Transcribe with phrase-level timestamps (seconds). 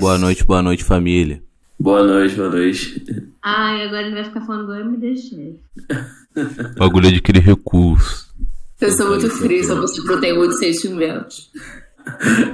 [0.00, 1.42] Boa noite, boa noite, família.
[1.76, 3.04] Boa noite, boa noite.
[3.42, 5.58] Ai, agora ele vai ficar falando, agora me deixei.
[6.78, 8.32] Bagulho de criar recurso.
[8.80, 11.50] Eu sou muito frio, só você proteger muito sentimentos.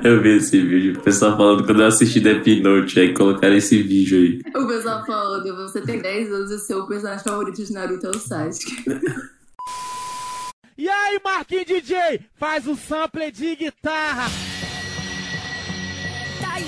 [0.03, 3.83] Eu vi esse vídeo, o pessoal falando quando eu assisti Death Note, aí colocaram esse
[3.83, 4.63] vídeo aí.
[4.63, 8.11] O pessoal falando, você tem 10 anos e o seu personagem favorito de Naruto é
[8.11, 8.85] o Sasuke.
[10.79, 14.31] E aí, Marquinhos DJ, faz o um sample de guitarra.
[16.41, 16.65] Tá aí,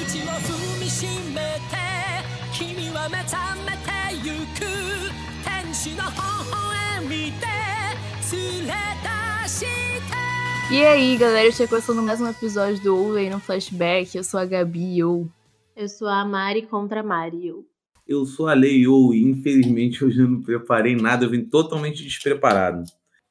[0.95, 1.77] しめて
[2.54, 3.91] 君は目覚めて
[4.23, 5.11] ゆく
[5.43, 6.18] 天使の微
[6.51, 7.47] 笑みで
[8.32, 8.73] 連れ
[9.43, 14.15] 出して E aí, galera, estou começando mais um episódio do Ouvem no Flashback.
[14.15, 15.29] Eu sou a Gabi e eu.
[15.75, 17.65] Eu sou a Mari contra a Mario.
[18.07, 22.83] Eu sou a Leio e infelizmente hoje eu não preparei nada, eu vim totalmente despreparado.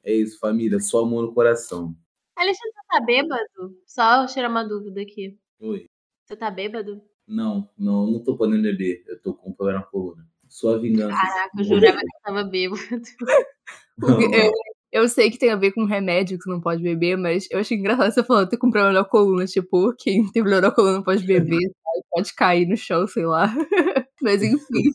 [0.03, 1.95] É isso, família, só amor no coração.
[2.35, 3.77] Alexandre, você tá bêbado?
[3.85, 5.37] Só tirar uma dúvida aqui.
[5.59, 5.85] Oi.
[6.25, 7.01] Você tá bêbado?
[7.26, 10.26] Não, não, não tô podendo beber, eu tô com problema na coluna.
[10.48, 11.16] Sua vingança.
[11.16, 12.80] Caraca, eu jurava que eu tava bêbado.
[13.98, 14.52] Não, Eu,
[14.92, 17.58] eu sei que tem a ver com remédio que você não pode beber, mas eu
[17.58, 19.46] achei engraçado você falando que tem com problema na coluna.
[19.46, 21.58] Tipo, quem tem problema na coluna não pode beber,
[22.10, 23.52] pode cair no chão, sei lá.
[24.22, 24.90] Mas enfim.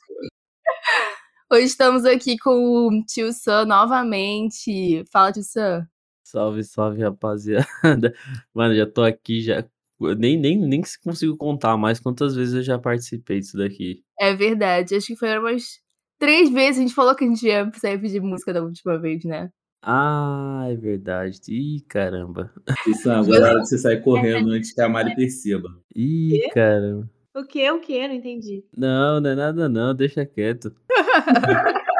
[1.52, 5.04] Hoje estamos aqui com o tio Sam novamente.
[5.12, 5.88] Fala, tio Sam.
[6.24, 8.14] Salve, salve, rapaziada.
[8.54, 9.64] Mano, já tô aqui, já.
[10.18, 14.04] Nem, nem, nem consigo contar mais quantas vezes eu já participei disso daqui.
[14.20, 15.80] É verdade, acho que foi umas
[16.20, 16.78] três vezes.
[16.78, 19.50] A gente falou que a gente ia sair pedir música da última vez, né?
[19.84, 21.40] Ah, é verdade.
[21.50, 22.54] Ih, caramba.
[22.88, 25.70] Isso agora é hora de você sair correndo antes que a Mari perceba.
[25.96, 27.10] Ih, caramba.
[27.34, 27.72] O que?
[27.72, 28.08] O que?
[28.08, 28.64] Não entendi.
[28.78, 30.76] Não, não é nada não, deixa quieto.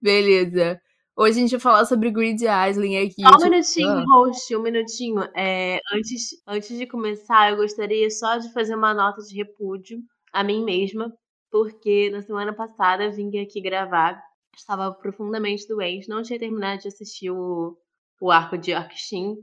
[0.00, 0.80] Beleza.
[1.16, 3.22] Hoje a gente vai falar sobre Grid Island aqui.
[3.22, 4.04] Só um Tio minutinho, Sam.
[4.08, 5.22] host, um minutinho.
[5.36, 10.00] É, antes, antes de começar, eu gostaria só de fazer uma nota de repúdio
[10.32, 11.12] a mim mesma,
[11.52, 14.20] porque na semana passada vim aqui gravar,
[14.56, 17.78] estava profundamente doente, não tinha terminado de assistir o,
[18.20, 19.36] o arco de Yorkshin,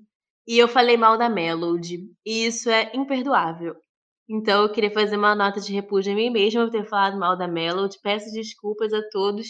[0.45, 3.75] e eu falei mal da Melody, e isso é imperdoável.
[4.29, 7.37] Então eu queria fazer uma nota de repúdio a mim mesma por ter falado mal
[7.37, 9.47] da Melody, peço desculpas a todos,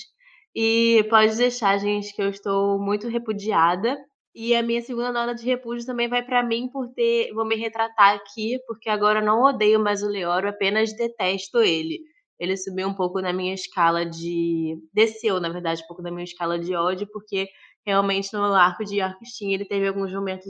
[0.56, 3.98] e pode deixar, gente, que eu estou muito repudiada.
[4.34, 7.34] E a minha segunda nota de repúdio também vai pra mim por ter.
[7.34, 12.00] Vou me retratar aqui, porque agora não odeio mais o Leoro, apenas detesto ele.
[12.40, 14.78] Ele subiu um pouco na minha escala de.
[14.94, 17.50] Desceu, na verdade, um pouco na minha escala de ódio, porque
[17.86, 20.46] realmente no arco de Yorkshire ele teve alguns momentos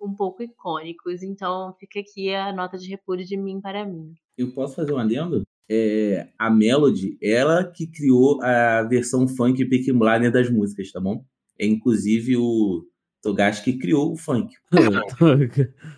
[0.00, 1.22] um pouco icônicos.
[1.22, 4.14] Então fica aqui a nota de repúdio de mim para mim.
[4.36, 5.42] Eu posso fazer um adendo?
[5.68, 11.24] É, a Melody, ela que criou a versão funk Peaky Blinders das músicas, tá bom?
[11.58, 12.84] É inclusive o
[13.22, 14.54] Togashi que criou o funk.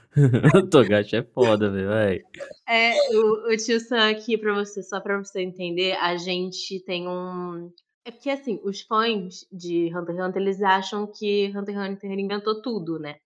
[0.54, 2.24] O Togashi é foda, velho.
[2.68, 7.06] É, o, o tio Sam aqui pra você, só pra você entender, a gente tem
[7.06, 7.70] um.
[8.04, 12.18] É porque assim, os fãs de Hunter x Hunter, eles acham que Hunter x Hunter
[12.18, 13.16] inventou tudo, né?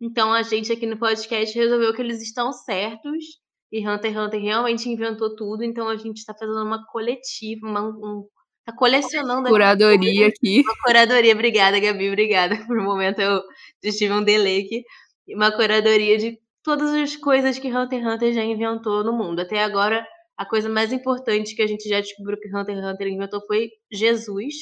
[0.00, 3.24] Então a gente aqui no podcast resolveu que eles estão certos
[3.72, 7.82] e Hunter x Hunter realmente inventou tudo, então a gente tá fazendo uma coletiva, uma,
[7.82, 8.26] um,
[8.64, 10.60] tá colecionando aqui Curadoria aqui.
[10.60, 11.34] uma curadoria.
[11.34, 12.56] Obrigada, Gabi, obrigada.
[12.66, 13.42] Por um momento eu
[13.82, 14.84] tive um delay aqui.
[15.28, 19.40] Uma curadoria de todas as coisas que Hunter x Hunter já inventou no mundo.
[19.40, 20.06] Até agora,
[20.36, 23.70] a coisa mais importante que a gente já descobriu que Hunter x Hunter inventou foi
[23.90, 24.54] Jesus.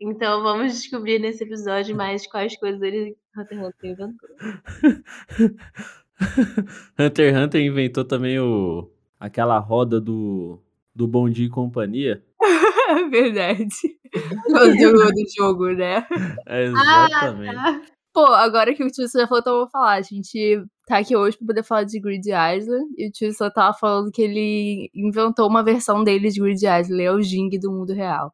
[0.00, 4.28] Então vamos descobrir nesse episódio mais quais coisas ele Hunter x Hunter inventou.
[6.98, 10.58] Hunter x Hunter inventou também o aquela roda do
[10.94, 12.22] do Bom Dia e Companhia.
[13.10, 13.68] Verdade.
[14.14, 16.06] O jogo do jogo, né?
[16.46, 17.54] É, Ah, exatamente.
[17.54, 17.80] tá.
[18.12, 19.94] Pô, agora que o tio Sam já falou, então eu vou falar.
[19.94, 22.92] A gente tá aqui hoje pra poder falar de Grid Island.
[22.98, 26.92] E o tio Sam tava falando que ele inventou uma versão dele de Grid Island.
[26.92, 28.30] Ele é o Jing do mundo real.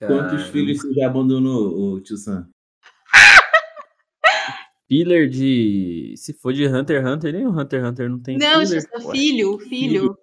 [0.00, 0.50] Quantos Caramba.
[0.50, 2.48] filhos você já abandonou, o tio Sam?
[4.88, 6.14] Filler de.
[6.16, 8.66] Se for de Hunter x Hunter, nem o Hunter x Hunter não tem Não, filler.
[8.66, 9.12] Jesus, Ué.
[9.12, 10.18] filho, filho.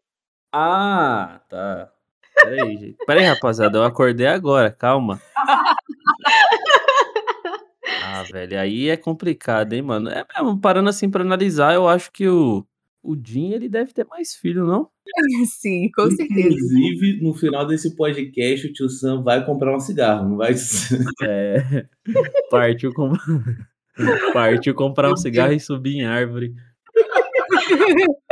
[0.51, 1.91] Ah, tá.
[2.35, 2.97] Peraí, gente.
[3.05, 5.21] Peraí, rapaziada, eu acordei agora, calma.
[8.17, 10.09] Ah, velho, aí é complicado, hein, mano?
[10.09, 12.65] É mesmo, parando assim pra analisar, eu acho que o,
[13.03, 14.89] o Jin, ele deve ter mais filho, não?
[15.45, 16.47] Sim, com certeza.
[16.47, 20.55] Inclusive, no final desse podcast, o tio Sam vai comprar um cigarro, não vai?
[21.23, 21.85] É.
[22.49, 23.11] Partiu, com...
[24.33, 26.53] Partiu comprar um cigarro e subir em árvore.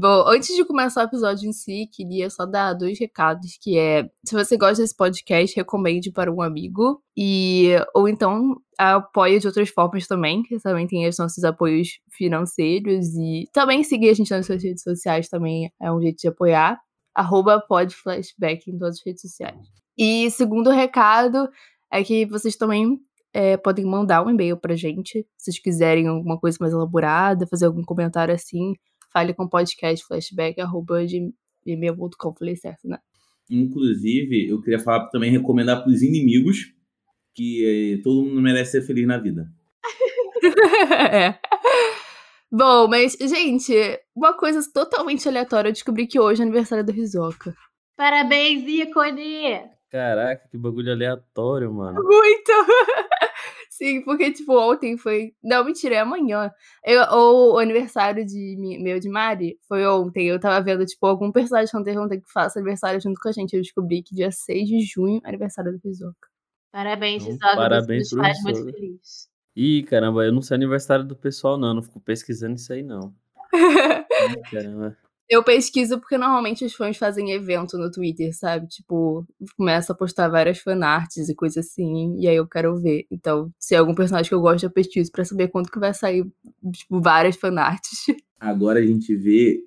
[0.00, 4.08] Bom, antes de começar o episódio em si, queria só dar dois recados, que é,
[4.24, 9.70] se você gosta desse podcast, recomende para um amigo, e ou então apoie de outras
[9.70, 14.46] formas também, que também tem os nossos apoios financeiros, e também seguir a gente nas
[14.46, 16.78] suas redes sociais também é um jeito de apoiar,
[17.12, 19.66] arroba podflashback em todas as redes sociais.
[19.98, 21.48] E segundo recado
[21.92, 23.00] é que vocês também
[23.32, 27.66] é, podem mandar um e-mail pra gente, se vocês quiserem alguma coisa mais elaborada, fazer
[27.66, 28.74] algum comentário assim,
[29.12, 32.34] fale com podcastflashback.gmail.com.
[32.34, 32.98] Falei certo, né?
[33.50, 36.74] Inclusive, eu queria falar também recomendar para os inimigos
[37.34, 39.48] que eh, todo mundo merece ser feliz na vida.
[41.12, 41.38] é.
[42.50, 43.74] Bom, mas, gente,
[44.14, 45.68] uma coisa totalmente aleatória.
[45.68, 47.54] Eu descobri que hoje é aniversário do Rizoka.
[47.96, 49.77] Parabéns, ícone!
[49.90, 52.02] Caraca, que bagulho aleatório, mano.
[52.02, 52.52] Muito!
[53.70, 55.32] Sim, porque, tipo, ontem foi.
[55.42, 56.50] Não, mentira, é amanhã.
[56.84, 60.26] Eu, ou o aniversário de meu de Mari foi ontem.
[60.28, 63.28] Eu tava vendo, tipo, algum personagem de Hunter x Hunter que faça aniversário junto com
[63.28, 63.54] a gente.
[63.54, 66.28] Eu descobri que dia 6 de junho é aniversário do Rizoka.
[66.72, 67.56] Parabéns, Então, Rizoga.
[67.56, 69.28] parabéns pro faz muito feliz.
[69.54, 71.74] Ih, caramba, eu não sei aniversário do pessoal, não.
[71.74, 73.14] Não fico pesquisando isso aí, não.
[74.36, 74.96] Ih, caramba.
[75.28, 78.66] Eu pesquiso porque normalmente os fãs fazem evento no Twitter, sabe?
[78.66, 79.26] Tipo,
[79.56, 83.06] começa a postar várias fanarts e coisas assim, e aí eu quero ver.
[83.10, 85.92] Então, se é algum personagem que eu gosto, eu pesquiso pra saber quando que vai
[85.92, 86.24] sair,
[86.72, 88.06] tipo, várias fanarts.
[88.40, 89.60] Agora a gente vê.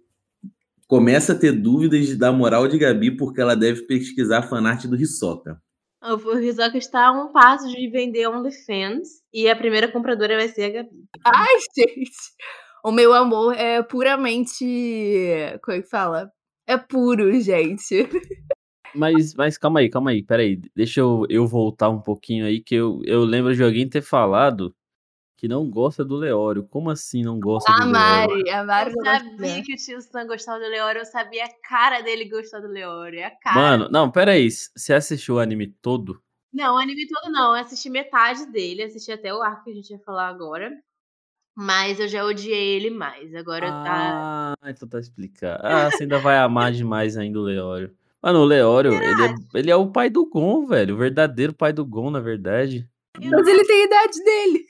[0.88, 5.62] Começa a ter dúvidas da moral de Gabi porque ela deve pesquisar fanart do Hisoka.
[6.02, 10.64] O Rizoka está a um passo de vender OnlyFans e a primeira compradora vai ser
[10.64, 11.06] a Gabi.
[11.24, 12.12] Ai, gente!
[12.83, 14.66] O meu amor é puramente.
[15.63, 16.31] Como é que fala?
[16.68, 18.07] É puro, gente.
[18.94, 20.62] Mas, mas calma aí, calma aí, peraí.
[20.75, 24.75] Deixa eu, eu voltar um pouquinho aí, que eu, eu lembro de alguém ter falado
[25.38, 26.68] que não gosta do Leório.
[26.68, 28.30] Como assim não gosta A do Leório?
[28.30, 31.06] Mari, a Mari Eu não gosta sabia que o tio Sam gostava do Leório, eu
[31.06, 33.19] sabia a cara dele gostar do Leório.
[33.19, 33.56] É a cara.
[33.56, 34.50] Mano, não, peraí.
[34.51, 36.22] Você assistiu o anime todo?
[36.54, 37.56] Não, o anime todo não.
[37.56, 40.72] Eu assisti metade dele, assisti até o arco que a gente ia falar agora.
[41.56, 43.33] Mas eu já odiei ele mais.
[43.36, 44.56] Agora tá.
[44.62, 45.62] Ah, então tá explicado.
[45.65, 47.95] Ah, você ainda vai amar demais ainda o Leório.
[48.21, 50.95] Mano, o Leório, ele é, ele é o pai do Gon, velho.
[50.95, 52.88] O verdadeiro pai do Gon, na verdade.
[53.19, 54.65] Mas ele tem a idade dele.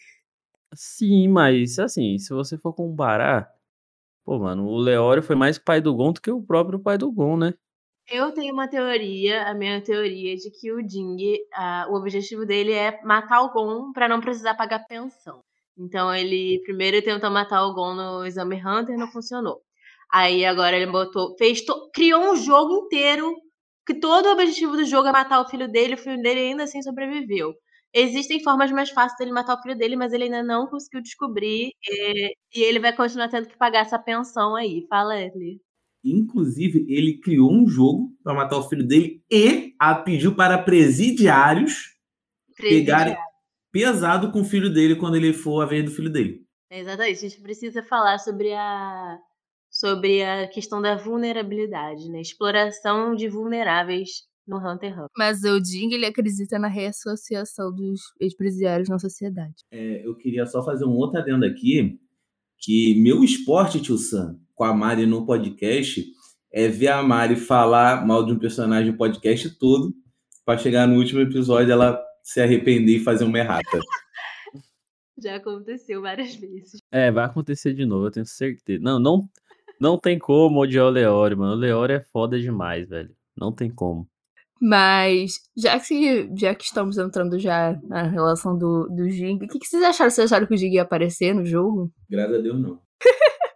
[0.74, 3.52] Sim, mas assim, se você for comparar.
[4.24, 7.12] Pô, mano, o Leório foi mais pai do Gon do que o próprio pai do
[7.12, 7.54] Gon, né?
[8.10, 12.46] Eu tenho uma teoria, a minha teoria é de que o Ding, ah, o objetivo
[12.46, 15.42] dele é matar o Gon pra não precisar pagar pensão.
[15.82, 19.62] Então ele primeiro tentou matar o Gon no Exame Hunter, não funcionou.
[20.12, 21.62] Aí agora ele botou, fez,
[21.94, 23.34] criou um jogo inteiro
[23.86, 26.64] que todo o objetivo do jogo é matar o filho dele, o filho dele ainda
[26.64, 27.54] assim sobreviveu.
[27.94, 31.72] Existem formas mais fáceis dele matar o filho dele, mas ele ainda não conseguiu descobrir.
[31.90, 34.86] eh, e ele vai continuar tendo que pagar essa pensão aí.
[34.90, 35.60] Fala, Eli.
[36.04, 41.92] Inclusive, ele criou um jogo para matar o filho dele e a pediu para presidiários
[42.58, 43.16] pegarem
[43.72, 46.46] pesado com o filho dele quando ele for a vez do filho dele.
[46.70, 47.18] Exatamente.
[47.18, 49.18] A gente precisa falar sobre a
[49.70, 52.20] sobre a questão da vulnerabilidade, né?
[52.20, 55.10] Exploração de vulneráveis no Hunter x Hunter.
[55.18, 59.56] Mas o Ding, ele acredita na reassociação dos ex-presidiários na sociedade.
[59.72, 61.98] É, eu queria só fazer um outro adendo aqui,
[62.60, 66.06] que meu esporte, tio Sam, com a Mari no podcast,
[66.52, 69.94] é ver a Mari falar mal de um personagem o podcast todo,
[70.46, 73.80] para chegar no último episódio ela se arrepender e fazer uma errata.
[75.22, 76.80] Já aconteceu várias vezes.
[76.92, 78.82] É, vai acontecer de novo, eu tenho certeza.
[78.82, 79.30] Não, não,
[79.80, 81.54] não tem como odiar o Leório, mano.
[81.54, 83.16] O Leório é foda demais, velho.
[83.38, 84.08] Não tem como.
[84.60, 89.58] Mas, já que, já que estamos entrando já na relação do, do Jing, o que,
[89.60, 90.12] que vocês acharam?
[90.12, 91.92] Vocês acharam que o Jing ia aparecer no jogo?
[92.10, 92.82] Graças a Deus, não.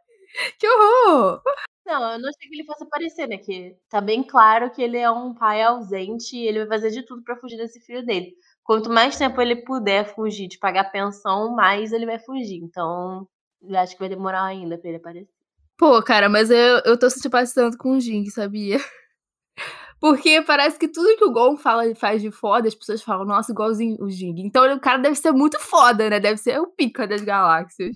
[0.60, 1.42] Que horror!
[1.86, 3.38] Não, eu não achei que ele fosse aparecer, né?
[3.38, 7.06] Que tá bem claro que ele é um pai ausente e ele vai fazer de
[7.06, 8.34] tudo pra fugir desse filho dele.
[8.66, 12.64] Quanto mais tempo ele puder fugir de pagar pensão, mais ele vai fugir.
[12.64, 13.28] Então,
[13.62, 15.30] eu acho que vai demorar ainda pra ele aparecer.
[15.78, 18.78] Pô, cara, mas eu, eu tô simpatizando com o Jing, sabia?
[20.02, 23.24] Porque parece que tudo que o Gon fala e faz de foda, as pessoas falam,
[23.24, 24.42] nossa, igualzinho o Jing.
[24.42, 26.20] Então o cara deve ser muito foda, né?
[26.20, 27.96] Deve ser o pica das galáxias.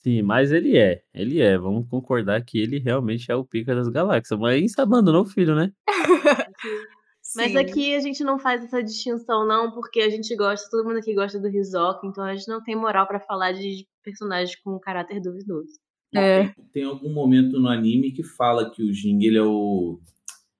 [0.00, 1.02] Sim, mas ele é.
[1.14, 1.56] Ele é.
[1.56, 4.38] Vamos concordar que ele realmente é o pica das galáxias.
[4.38, 5.72] Mas abandonou o filho, né?
[7.36, 10.98] Mas aqui a gente não faz essa distinção, não, porque a gente gosta, todo mundo
[10.98, 14.78] aqui gosta do Hisoka, então a gente não tem moral pra falar de personagens com
[14.78, 15.72] caráter duvidoso.
[16.14, 16.52] É.
[16.72, 19.98] Tem algum momento no anime que fala que o Jing ele é o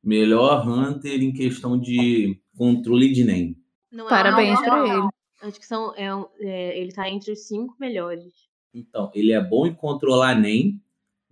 [0.03, 3.57] melhor Hunter em questão de controle de Nen.
[3.91, 5.09] Não é Parabéns maior, ele.
[5.43, 6.09] Acho que são, é
[6.41, 8.33] é, ele tá entre os cinco melhores.
[8.73, 10.81] Então, ele é bom em controlar Nen,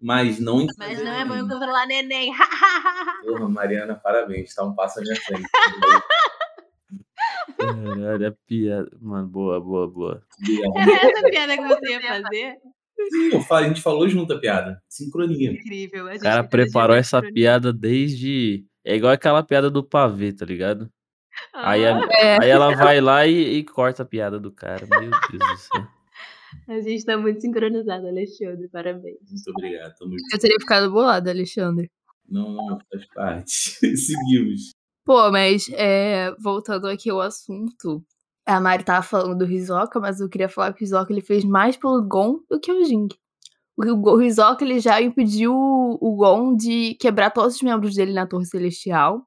[0.03, 2.33] mas não em Mas não é bom controlar neném.
[3.25, 5.49] Porra, Mariana, parabéns, tá um passo à minha frente.
[7.59, 8.91] Caralho, a piada.
[9.01, 10.23] Mano, boa, boa, boa.
[10.77, 12.55] Era essa piada que você ia fazer?
[13.11, 14.81] Sim, a gente falou junto a piada.
[14.89, 15.53] Sincronia.
[15.53, 16.07] Incrível.
[16.07, 17.35] O cara preparou essa sincronia.
[17.35, 18.65] piada desde.
[18.85, 20.91] É igual aquela piada do pavê, tá ligado?
[21.55, 22.43] Aí, a- Ah, É.
[22.43, 24.87] aí ela vai lá e, e corta a piada do cara.
[24.89, 25.87] Meu Deus do céu.
[26.69, 28.69] A gente tá muito sincronizado, Alexandre.
[28.69, 29.21] Parabéns.
[29.29, 29.95] Muito obrigado.
[29.97, 30.35] Tamo junto.
[30.35, 31.91] Eu teria ficado bolado, Alexandre.
[32.29, 33.53] Não, não, faz parte.
[33.97, 34.71] Seguimos.
[35.05, 38.05] Pô, mas é, voltando aqui ao assunto,
[38.47, 41.45] a Mari tava falando do Hisoka, mas eu queria falar que o Hisoka ele fez
[41.45, 43.09] mais pelo Gon do que o Jing.
[43.77, 48.27] O, Hisoka ele já impediu o, o Gon de quebrar todos os membros dele na
[48.27, 49.27] Torre Celestial.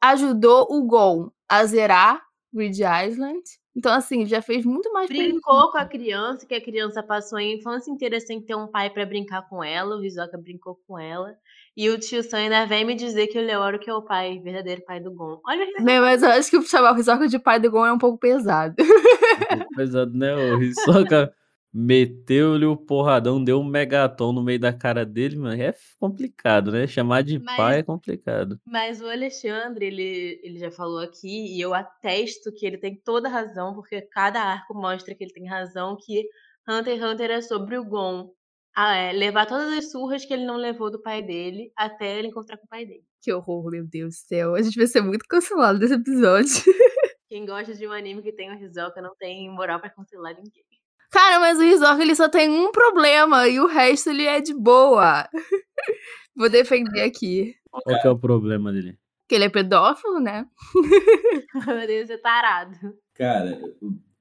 [0.00, 3.42] Ajudou o Gon a zerar Grid Island.
[3.80, 5.08] Então, assim, já fez muito mais.
[5.08, 8.90] Brincou com a criança, que a criança passou a infância inteira sem ter um pai
[8.90, 9.96] pra brincar com ela.
[9.96, 11.34] O Hisoka brincou com ela.
[11.74, 14.38] E o tio Sam ainda vem me dizer que o Leoro que é o pai,
[14.38, 15.40] verdadeiro pai do Gon.
[15.46, 15.82] Olha o Hisoka.
[15.82, 18.18] Né, mas eu acho que chamar o Hisoka de pai do Gon é um pouco
[18.18, 18.74] pesado.
[18.78, 20.34] Um pouco pesado, né?
[20.34, 21.32] O Hisoka
[21.72, 25.60] meteu-lhe o porradão, deu um megatom no meio da cara dele, mano.
[25.60, 26.86] É complicado, né?
[26.86, 28.58] Chamar de Mas- pai é complicado.
[28.66, 33.28] Mas o Alexandre, ele, ele já falou aqui, e eu atesto que ele tem toda
[33.28, 36.28] a razão, porque cada arco mostra que ele tem razão, que
[36.68, 38.30] Hunter x Hunter é sobre o Gon
[38.74, 42.28] ah, é, levar todas as surras que ele não levou do pai dele até ele
[42.28, 43.04] encontrar com o pai dele.
[43.20, 44.54] Que horror, meu Deus do céu.
[44.54, 46.50] A gente vai ser muito cancelado desse episódio.
[47.28, 50.64] Quem gosta de um anime que tem o Hisoka não tem moral pra cancelar ninguém.
[51.10, 54.54] Cara, mas o Hisoka ele só tem um problema e o resto ele é de
[54.54, 55.28] boa.
[56.36, 57.54] Vou defender aqui.
[57.70, 58.96] Qual que é o problema dele?
[59.28, 60.46] Que ele é pedófilo, né?
[61.86, 62.76] Deus, é tarado.
[63.14, 63.60] Cara,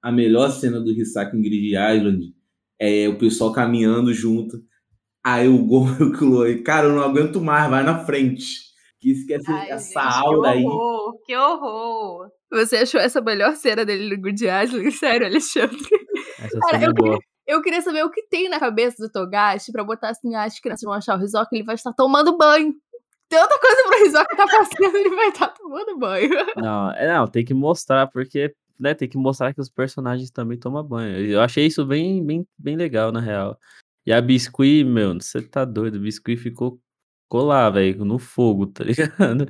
[0.01, 2.33] a melhor cena do Hisaki em Grid Island
[2.79, 4.61] é o pessoal caminhando junto.
[5.23, 8.69] Aí o Gon e o Chloe, cara, eu não aguento mais, vai na frente.
[8.99, 10.63] Que esquece Ai, essa gente, aura que aí.
[10.65, 12.31] horror, que horror.
[12.51, 14.91] Você achou essa melhor cena dele no Good Island?
[14.91, 15.77] Sério, Alexandre?
[16.39, 17.19] Essa Cara, é eu boa.
[17.47, 20.59] Eu queria saber o que tem na cabeça do Togashi pra botar assim, ah, as
[20.59, 22.75] crianças vão achar o Hisoka, ele vai estar tomando banho.
[23.33, 26.29] Outra coisa pro Hisoka tá fazendo, ele vai estar tomando banho.
[26.57, 30.59] Não, é, não, tem que mostrar, porque, né, tem que mostrar que os personagens também
[30.59, 31.17] tomam banho.
[31.25, 33.57] Eu achei isso bem, bem, bem legal, na real.
[34.05, 36.79] E a Biscuit, meu, você tá doido, a Biscuit ficou,
[37.31, 39.47] lá, velho, no fogo, tá ligado?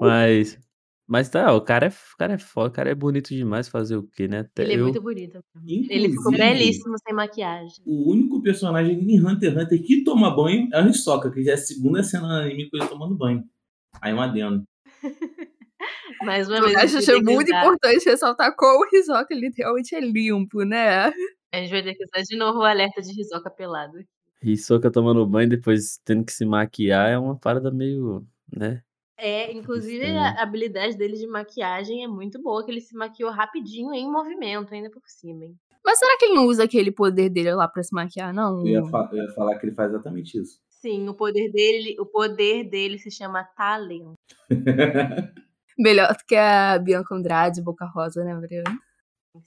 [0.00, 0.58] Mas,
[1.06, 3.96] mas tá, o cara é, o cara é foda, o cara é bonito demais fazer
[3.96, 4.40] o quê, né?
[4.40, 5.40] Até Ele é eu, muito bonito.
[5.64, 7.76] Ele ficou Inclusive, belíssimo sem maquiagem.
[7.86, 11.52] O único personagem em Hunter x Hunter que toma banho é o Hisoka, que já
[11.52, 13.44] é a segunda cena do anime com ele tomando banho.
[14.00, 14.64] Aí um adendo.
[16.22, 16.74] Mais uma vez.
[16.74, 19.50] a Togashi gente achou vai ter que muito usar- importante ressaltar como o Hisoka ele
[19.56, 21.06] realmente é limpo, né?
[21.52, 23.98] A gente vai ter que usar de novo o alerta de Hisoka pelado.
[24.42, 28.82] Hisoka tomando banho, depois tendo que se maquiar, é uma parada meio, né?
[29.18, 30.04] É, inclusive
[30.38, 34.74] a habilidade dele de maquiagem é muito boa, que ele se maquiou rapidinho em movimento,
[34.74, 35.56] ainda por cima, hein?
[35.84, 38.60] Mas será que ele não usa aquele poder dele lá pra se maquiar, não?
[38.60, 40.60] Eu ia, fa- eu ia falar que ele faz exatamente isso.
[40.68, 44.14] Sim, o poder dele, o poder dele se chama talento.
[45.78, 48.78] Melhor do que a Bianca Andrade, Boca Rosa, né, Mariana?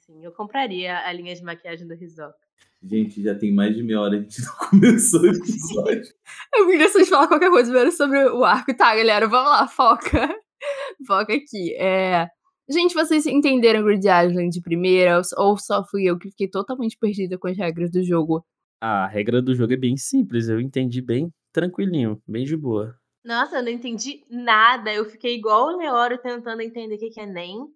[0.05, 2.37] Sim, eu compraria a linha de maquiagem do Hisoka.
[2.81, 6.13] Gente, já tem mais de meia hora, a gente não começou o episódio.
[6.55, 8.75] Eu queria vocês falar qualquer coisa mesmo sobre o arco.
[8.75, 10.29] Tá, galera, vamos lá, foca.
[11.07, 11.73] Foca aqui.
[11.75, 12.27] É...
[12.69, 15.21] Gente, vocês entenderam Grid Island de primeira?
[15.37, 18.45] Ou só fui eu que fiquei totalmente perdida com as regras do jogo?
[18.81, 22.95] A regra do jogo é bem simples, eu entendi bem tranquilinho, bem de boa.
[23.23, 24.93] Nossa, eu não entendi nada.
[24.93, 27.67] Eu fiquei igual o Leório tentando entender o que é NEM,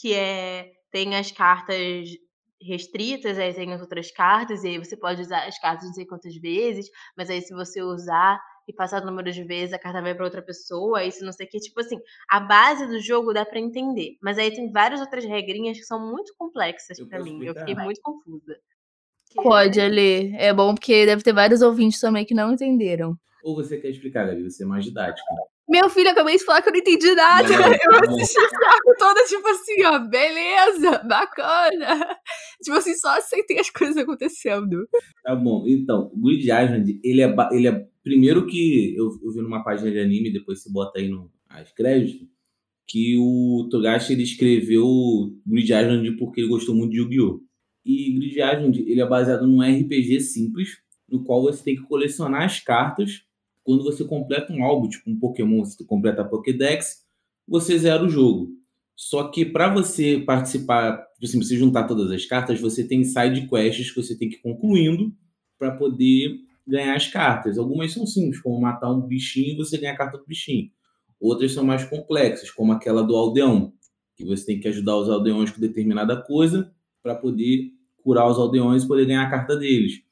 [0.00, 2.08] que é tem as cartas
[2.60, 6.06] restritas, aí tem as outras cartas, e aí você pode usar as cartas não sei
[6.06, 10.02] quantas vezes, mas aí se você usar e passar o número de vezes, a carta
[10.02, 11.58] vai para outra pessoa, isso não sei o que.
[11.60, 11.98] Tipo assim,
[12.28, 16.00] a base do jogo dá pra entender, mas aí tem várias outras regrinhas que são
[16.10, 17.36] muito complexas Eu pra posso mim.
[17.44, 17.66] Eu explicar?
[17.66, 18.58] fiquei muito confusa.
[19.36, 20.34] Pode, Ale.
[20.36, 23.16] É bom porque deve ter vários ouvintes também que não entenderam.
[23.44, 24.42] Ou você quer explicar, Gabi?
[24.42, 25.26] Você é mais didático.
[25.68, 27.48] Meu filho, acabei de falar que eu não entendi nada.
[27.50, 32.18] Eu assisti esse arco todo, tipo assim, ó, beleza, bacana.
[32.62, 34.88] Tipo assim, só aceitei as coisas acontecendo.
[35.24, 37.86] Tá bom, então, o Grid Island, ele é, ele é.
[38.02, 41.72] Primeiro que eu, eu vi numa página de anime, depois você bota aí no as
[41.72, 42.26] créditos,
[42.86, 44.84] que o Togashi ele escreveu
[45.46, 47.40] Grid Island porque ele gostou muito de Yu-Gi-Oh!
[47.84, 52.42] E Grid Island ele é baseado num RPG simples, no qual você tem que colecionar
[52.42, 53.22] as cartas.
[53.66, 57.04] Quando você completa um álbum, tipo um Pokémon, se tu completa a Pokédex,
[57.48, 58.50] você zera o jogo.
[58.94, 63.48] Só que para você participar, tipo assim, você juntar todas as cartas, você tem side
[63.48, 65.12] quests que você tem que ir concluindo
[65.58, 67.58] para poder ganhar as cartas.
[67.58, 70.70] Algumas são simples, como matar um bichinho e você ganha a carta do bichinho.
[71.20, 73.72] Outras são mais complexas, como aquela do aldeão,
[74.14, 77.72] que você tem que ajudar os aldeões com determinada coisa para poder
[78.04, 80.05] curar os aldeões e poder ganhar a carta deles.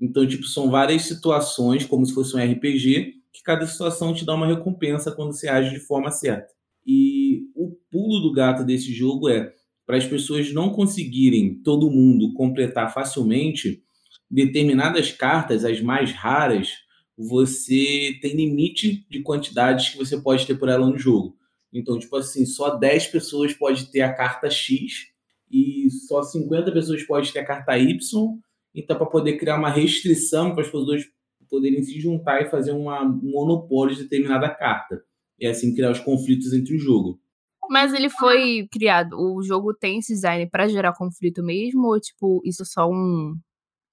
[0.00, 4.34] Então, tipo, são várias situações, como se fosse um RPG, que cada situação te dá
[4.34, 6.48] uma recompensa quando você age de forma certa.
[6.86, 9.52] E o pulo do gato desse jogo é
[9.86, 13.82] para as pessoas não conseguirem todo mundo completar facilmente
[14.30, 16.68] determinadas cartas, as mais raras,
[17.18, 21.36] você tem limite de quantidades que você pode ter por ela no jogo.
[21.72, 25.08] Então, tipo assim, só 10 pessoas pode ter a carta X
[25.50, 27.98] e só 50 pessoas podem ter a carta Y.
[28.74, 31.02] Então, para poder criar uma restrição para as pessoas
[31.50, 35.02] poderem se juntar e fazer uma, um monopólio de determinada carta.
[35.38, 37.20] E assim criar os conflitos entre o jogo.
[37.68, 42.40] Mas ele foi criado, o jogo tem esse design para gerar conflito mesmo, ou tipo,
[42.44, 43.36] isso é só um,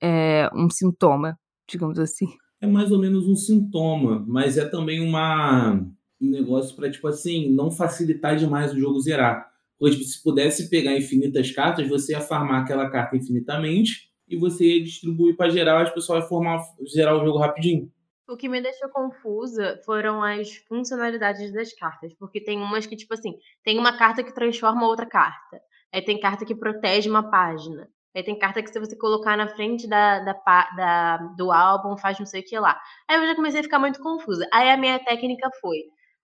[0.02, 1.38] é, um sintoma,
[1.70, 2.26] digamos assim?
[2.60, 5.74] É mais ou menos um sintoma, mas é também uma,
[6.20, 9.48] um negócio para, tipo assim, não facilitar demais o jogo zerar.
[9.78, 14.66] Porque, tipo, se pudesse pegar infinitas cartas, você ia farmar aquela carta infinitamente e você
[14.66, 17.92] ia distribuir para geral, as pessoas iam formar, zerar o jogo rapidinho.
[18.28, 23.14] O que me deixou confusa foram as funcionalidades das cartas, porque tem umas que, tipo
[23.14, 25.62] assim, tem uma carta que transforma outra carta.
[25.94, 27.88] Aí tem carta que protege uma página.
[28.14, 30.34] Aí tem carta que se você colocar na frente da, da,
[30.76, 32.78] da, do álbum faz não sei o que lá.
[33.08, 34.46] Aí eu já comecei a ficar muito confusa.
[34.52, 35.78] Aí a minha técnica foi: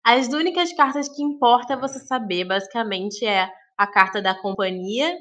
[0.03, 5.15] as únicas cartas que importa você saber, basicamente, é a carta da companhia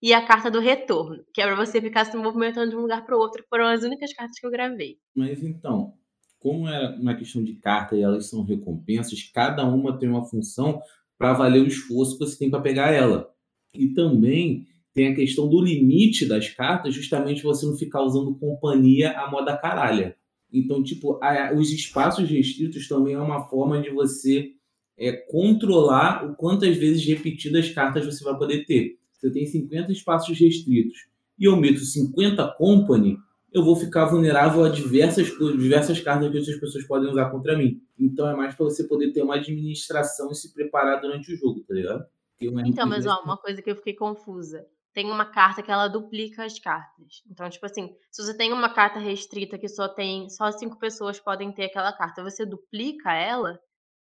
[0.00, 3.04] e a carta do retorno, que é para você ficar se movimentando de um lugar
[3.04, 4.96] para o outro, foram as únicas cartas que eu gravei.
[5.14, 5.94] Mas então,
[6.38, 10.80] como é uma questão de carta e elas são recompensas, cada uma tem uma função
[11.18, 13.28] para valer o esforço que você tem para pegar ela.
[13.74, 19.12] E também tem a questão do limite das cartas, justamente você não ficar usando companhia
[19.18, 20.16] a moda caralha.
[20.52, 24.52] Então, tipo, a, os espaços restritos também é uma forma de você
[24.96, 28.97] é, controlar o quantas vezes repetidas cartas você vai poder ter.
[29.18, 31.06] Você tem 50 espaços restritos
[31.38, 33.18] e eu meto 50 company,
[33.52, 37.80] eu vou ficar vulnerável a diversas, diversas cartas que outras pessoas podem usar contra mim.
[37.98, 41.60] Então é mais para você poder ter uma administração e se preparar durante o jogo,
[41.60, 42.04] tá ligado?
[42.40, 44.64] Então, mas ó, uma coisa que eu fiquei confusa.
[44.92, 47.22] Tem uma carta que ela duplica as cartas.
[47.30, 51.20] Então, tipo assim, se você tem uma carta restrita que só tem só cinco pessoas
[51.20, 53.60] podem ter aquela carta, você duplica ela,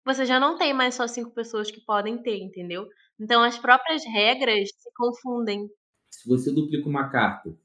[0.04, 2.86] você já não tem mais só cinco pessoas que podem ter, entendeu?
[3.20, 5.68] Então as próprias regras se confundem.
[6.10, 7.56] Se você duplica uma carta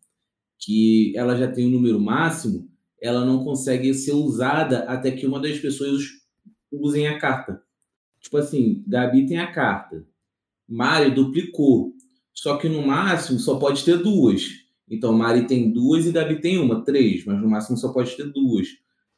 [0.60, 2.70] que ela já tem um número máximo,
[3.02, 6.04] ela não consegue ser usada até que uma das pessoas
[6.72, 7.62] usem a carta.
[8.20, 10.06] Tipo assim, Gabi tem a carta,
[10.68, 11.94] Mari duplicou,
[12.34, 14.50] só que no máximo só pode ter duas.
[14.90, 18.32] Então Mari tem duas e Gabi tem uma, três, mas no máximo só pode ter
[18.32, 18.68] duas.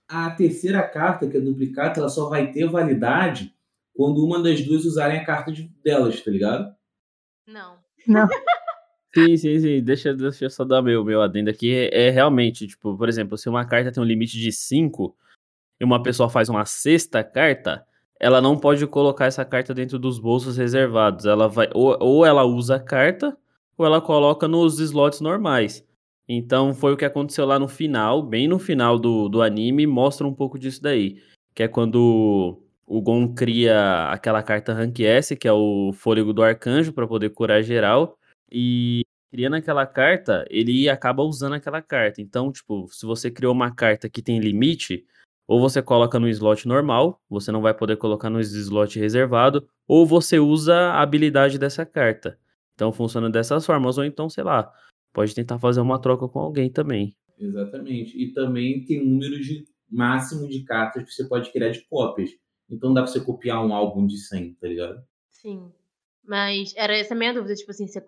[0.10, 3.54] A terceira carta, que é duplicata, ela só vai ter validade
[3.94, 6.76] quando uma das duas usarem a carta de, delas, tá ligado?
[7.48, 7.78] Não.
[8.08, 8.28] Não.
[9.14, 9.84] Sim, sim, sim.
[9.84, 11.74] Deixa, deixa eu só dar meu, meu adendo aqui.
[11.74, 15.16] É, é realmente, tipo, por exemplo, se uma carta tem um limite de 5
[15.80, 17.84] e uma pessoa faz uma sexta carta,
[18.20, 21.26] ela não pode colocar essa carta dentro dos bolsos reservados.
[21.26, 23.36] Ela vai ou, ou ela usa a carta
[23.78, 25.84] ou ela coloca nos slots normais.
[26.32, 30.28] Então foi o que aconteceu lá no final, bem no final do, do anime, mostra
[30.28, 31.20] um pouco disso daí.
[31.56, 36.44] Que é quando o Gon cria aquela carta Rank S, que é o Fôlego do
[36.44, 38.16] Arcanjo, para poder curar geral.
[38.52, 42.22] E criando aquela carta, ele acaba usando aquela carta.
[42.22, 45.04] Então, tipo, se você criou uma carta que tem limite,
[45.48, 50.06] ou você coloca no slot normal, você não vai poder colocar no slot reservado, ou
[50.06, 52.38] você usa a habilidade dessa carta.
[52.76, 54.72] Então funciona dessas formas, ou então, sei lá,
[55.14, 57.16] pode tentar fazer uma troca com alguém também.
[57.38, 58.22] Exatamente.
[58.22, 62.32] E também tem número de máximo de cartas que você pode criar de cópias.
[62.70, 65.02] Então dá pra você copiar um álbum de 100, tá ligado?
[65.30, 65.72] Sim.
[66.24, 68.00] Mas era essa a minha dúvida, tipo assim, se,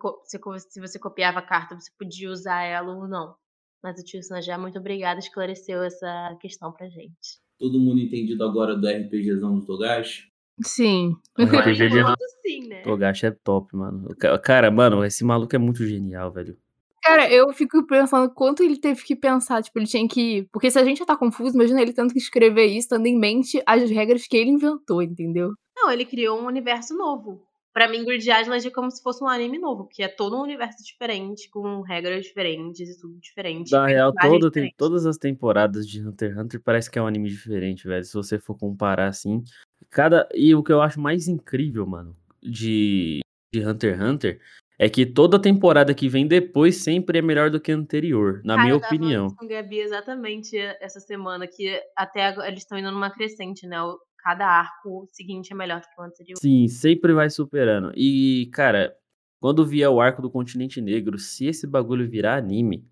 [0.68, 3.34] se você copiava a carta, você podia usar ela ou não.
[3.82, 7.40] Mas o tio San já, muito obrigada, esclareceu essa questão pra gente.
[7.58, 10.30] Todo mundo entendido agora do RPGzão do Togashi?
[10.62, 11.16] Sim.
[11.36, 12.02] O RPG de
[12.42, 12.82] sim, né?
[12.82, 14.08] Togashi é top, mano.
[14.44, 16.56] Cara, mano, esse maluco é muito genial, velho.
[17.02, 20.48] Cara, eu fico pensando quanto ele teve que pensar, tipo, ele tinha que.
[20.52, 23.18] Porque se a gente já tá confuso, imagina ele tendo que escrever isso, tendo em
[23.18, 25.52] mente as regras que ele inventou, entendeu?
[25.76, 27.42] Não, ele criou um universo novo.
[27.72, 30.42] Pra mim, Grid Island é como se fosse um anime novo, que é todo um
[30.42, 33.72] universo diferente, com regras diferentes e tudo diferente.
[33.72, 37.06] Na real, todo, tem, todas as temporadas de Hunter x Hunter parece que é um
[37.06, 38.04] anime diferente, velho.
[38.04, 39.42] Se você for comparar assim.
[39.90, 40.28] Cada.
[40.34, 43.20] E o que eu acho mais incrível, mano, de,
[43.52, 44.40] de Hunter x Hunter
[44.78, 48.54] é que toda temporada que vem depois sempre é melhor do que a anterior, na
[48.56, 49.28] Cara, minha eu tava opinião.
[49.28, 53.76] com Gabi exatamente essa semana, que até agora eles estão indo numa crescente, né?
[54.18, 56.38] Cada arco seguinte é melhor do que o anterior.
[56.38, 57.92] Sim, sempre vai superando.
[57.96, 58.94] E, cara,
[59.40, 62.86] quando vier o arco do Continente Negro, se esse bagulho virar anime,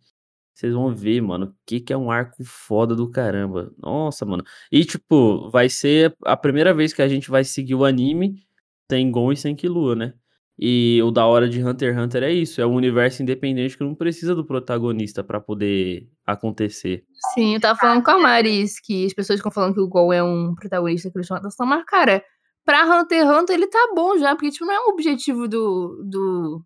[0.52, 3.72] vocês vão ver, mano, o que que é um arco foda do caramba.
[3.78, 4.44] Nossa, mano.
[4.70, 8.42] E, tipo, vai ser a primeira vez que a gente vai seguir o anime
[8.90, 10.14] sem Gon e sem Killua, né?
[10.62, 13.82] E o da hora de Hunter x Hunter é isso, é um universo independente que
[13.82, 17.02] não precisa do protagonista pra poder acontecer.
[17.32, 20.12] Sim, eu tava falando com a Maris que as pessoas ficam falando que o Gon
[20.12, 22.22] é um protagonista que eles chamam atenção, mas, cara,
[22.62, 26.04] pra Hunter x Hunter ele tá bom já, porque, tipo, não é um objetivo do,
[26.06, 26.62] do,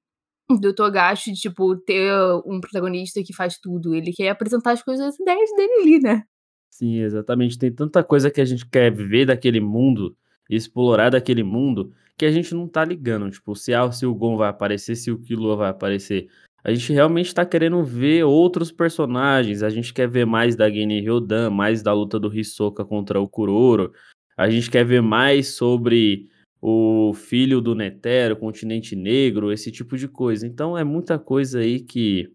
[0.60, 2.12] do Togashi, tipo, ter
[2.44, 3.94] um protagonista que faz tudo.
[3.94, 6.22] Ele quer apresentar as coisas, as ideias dele ali, né?
[6.68, 7.56] Sim, exatamente.
[7.56, 10.16] Tem tanta coisa que a gente quer ver daquele mundo,
[10.48, 13.30] explorar daquele mundo, que a gente não tá ligando.
[13.30, 16.28] Tipo, se, ah, se o Gon vai aparecer, se o Killua vai aparecer.
[16.62, 19.62] A gente realmente tá querendo ver outros personagens.
[19.62, 23.28] A gente quer ver mais da Gene Ryodan, mais da luta do Hisoka contra o
[23.28, 23.92] Kuroro.
[24.36, 26.28] A gente quer ver mais sobre
[26.60, 30.46] o filho do Netero, o Continente Negro, esse tipo de coisa.
[30.46, 32.32] Então é muita coisa aí que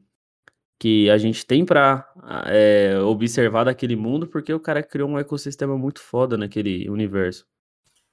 [0.79, 2.07] que a gente tem pra
[2.45, 7.45] é, observar daquele mundo, porque o cara criou um ecossistema muito foda naquele universo.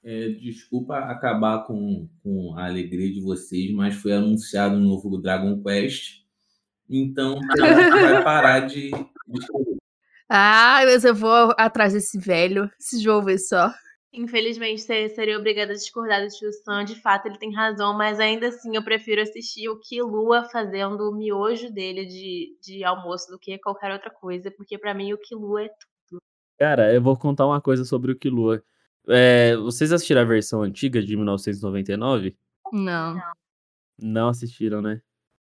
[0.09, 5.61] É, desculpa acabar com, com a alegria de vocês, mas foi anunciado um novo Dragon
[5.61, 6.21] Quest.
[6.89, 8.89] Então vai parar de.
[10.29, 13.69] Ah, mas eu vou atrás desse velho, esse jovem só.
[14.13, 16.85] Infelizmente, você seria obrigada a discordar do tio Sam.
[16.85, 21.13] De fato, ele tem razão, mas ainda assim eu prefiro assistir o Killua fazendo o
[21.13, 25.63] miojo dele de, de almoço do que qualquer outra coisa, porque pra mim o Killua
[25.63, 25.69] é
[26.09, 26.21] tudo.
[26.57, 28.63] Cara, eu vou contar uma coisa sobre o Killua.
[29.09, 32.35] É, vocês assistiram a versão antiga de 1999?
[32.71, 33.19] Não.
[33.99, 35.01] Não assistiram, né?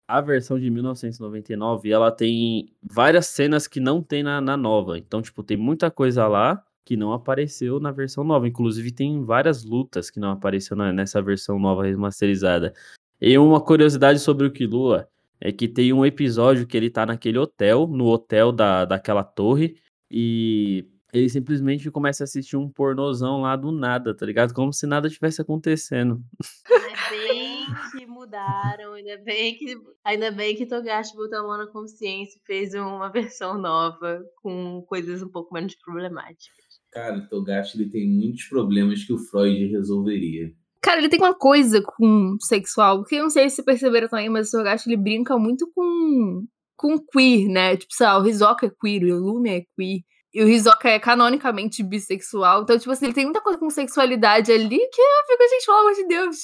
[0.08, 4.98] A versão de 1999, ela tem várias cenas que não tem na, na nova.
[4.98, 8.46] Então, tipo, tem muita coisa lá que não apareceu na versão nova.
[8.46, 12.74] Inclusive, tem várias lutas que não apareceu na- nessa versão nova remasterizada.
[13.20, 15.08] E uma curiosidade sobre o Killua
[15.40, 19.76] é que tem um episódio que ele tá naquele hotel, no hotel da, daquela torre,
[20.10, 24.54] e ele simplesmente começa a assistir um pornozão lá do nada, tá ligado?
[24.54, 26.22] Como se nada tivesse acontecendo.
[26.70, 31.66] Ainda bem que mudaram, ainda bem que, ainda bem que Togashi botou a mão na
[31.66, 36.80] consciência e fez uma versão nova com coisas um pouco menos problemáticas.
[36.90, 40.50] Cara, o Togashi ele tem muitos problemas que o Freud resolveria.
[40.80, 44.48] Cara, ele tem uma coisa com sexual, que eu não sei se perceberam também, mas
[44.48, 46.44] o Togashi ele brinca muito com,
[46.74, 47.76] com queer, né?
[47.76, 50.00] Tipo, sei lá, o Hisoka é queer, o Lume é queer.
[50.34, 52.62] E o Hisoka é canonicamente bissexual.
[52.62, 55.78] Então, tipo assim, ele tem muita coisa com sexualidade ali que eu fico, gente, pelo
[55.78, 56.38] amor de Deus.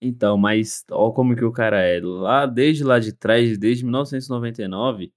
[0.00, 2.00] Então, mas ó como que o cara é.
[2.00, 5.12] Lá, desde lá de trás, desde 1999,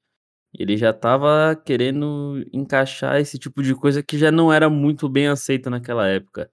[0.57, 5.27] ele já tava querendo encaixar esse tipo de coisa que já não era muito bem
[5.27, 6.51] aceita naquela época.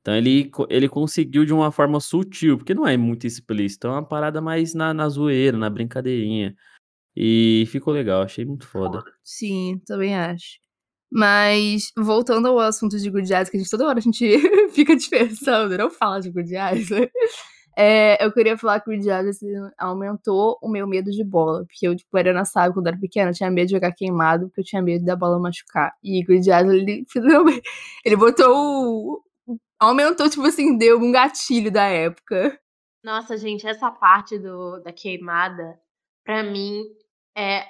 [0.00, 4.06] Então ele, ele conseguiu de uma forma sutil, porque não é muito explícito, é uma
[4.06, 6.56] parada mais na, na zoeira, na brincadeirinha.
[7.16, 9.02] E ficou legal, achei muito foda.
[9.22, 10.58] Sim, também acho.
[11.10, 14.24] Mas, voltando ao assunto de Good Eyes, que a gente toda hora a gente
[14.74, 16.88] fica dispersando, não fala de Good Eyes.
[17.80, 19.46] É, eu queria falar que o Good Eyes assim,
[19.78, 21.64] aumentou o meu medo de bola.
[21.64, 24.48] Porque eu, tipo, era na sabe, quando era pequena, eu tinha medo de jogar queimado,
[24.48, 25.94] porque eu tinha medo da bola machucar.
[26.02, 27.62] E Good Eyes, ele finalmente.
[28.04, 29.22] Ele botou o.
[29.80, 32.58] Aumentou, tipo assim, deu um gatilho da época.
[33.04, 35.78] Nossa, gente, essa parte do, da queimada,
[36.24, 36.82] pra mim,
[37.36, 37.64] é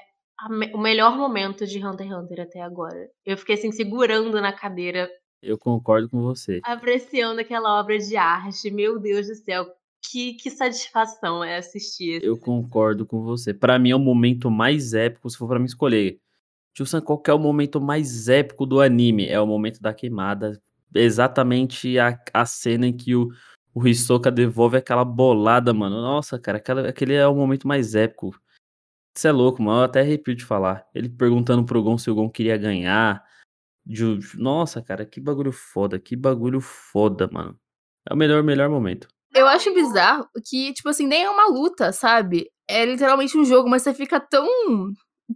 [0.50, 3.08] me- o melhor momento de Hunter x Hunter até agora.
[3.24, 5.08] Eu fiquei assim, segurando na cadeira,
[5.42, 6.60] Eu concordo com você.
[6.64, 8.70] apreciando aquela obra de arte.
[8.70, 9.66] Meu Deus do céu,
[10.10, 12.22] que, que satisfação é assistir.
[12.22, 13.52] Eu concordo com você.
[13.54, 16.18] Pra mim é o momento mais épico, se for pra mim escolher.
[16.74, 19.26] Tio Sam, qual que é o momento mais épico do anime?
[19.26, 20.60] É o momento da queimada.
[20.94, 23.28] Exatamente a, a cena em que o,
[23.74, 26.00] o Hisoka devolve aquela bolada, mano.
[26.00, 28.30] Nossa, cara, aquela, aquele é o momento mais épico.
[29.18, 29.80] Isso é louco, mano.
[29.80, 30.86] Eu até arrepio de falar.
[30.94, 33.20] Ele perguntando pro Gon se o Gon queria ganhar.
[33.84, 35.98] De- Nossa, cara, que bagulho foda.
[35.98, 37.58] Que bagulho foda, mano.
[38.08, 39.08] É o melhor, melhor momento.
[39.34, 42.48] Eu acho bizarro que, tipo assim, nem é uma luta, sabe?
[42.70, 44.46] É literalmente um jogo, mas você fica tão.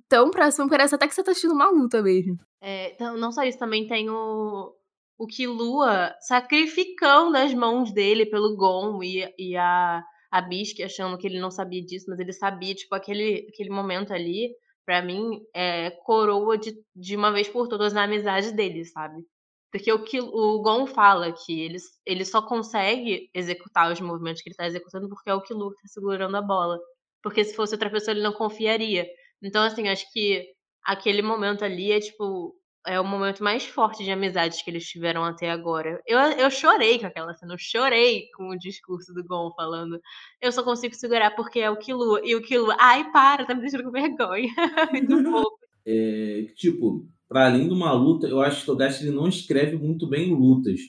[0.08, 2.38] tão pra cima, parece até que você tá assistindo uma luta mesmo.
[2.62, 4.72] É, então, não só isso, também tem o,
[5.18, 11.26] o Killua sacrificando as mãos dele pelo Gon e, e a, a Bisque achando que
[11.26, 14.50] ele não sabia disso, mas ele sabia, tipo, aquele, aquele momento ali,
[14.86, 19.22] pra mim, é coroa de, de uma vez por todas na amizade dele, sabe?
[19.70, 24.48] Porque o que o Gon fala que ele, ele só consegue executar os movimentos que
[24.48, 26.78] ele tá executando porque é o que tá segurando a bola.
[27.22, 29.06] Porque se fosse outra pessoa, ele não confiaria.
[29.42, 30.46] Então, assim, acho que
[30.84, 32.54] aquele momento ali é, tipo,
[32.86, 36.00] é o momento mais forte de amizades que eles tiveram até agora.
[36.06, 40.00] Eu, eu chorei com aquela cena, eu chorei com o discurso do Gon falando
[40.40, 42.20] eu só consigo segurar porque é o Killua.
[42.24, 44.48] E o Killua, ai, para, tá me deixando com vergonha.
[44.92, 45.58] Muito pouco.
[45.86, 49.76] É, tipo, para além de uma luta, eu acho que o Togashi ele não escreve
[49.76, 50.80] muito bem lutas.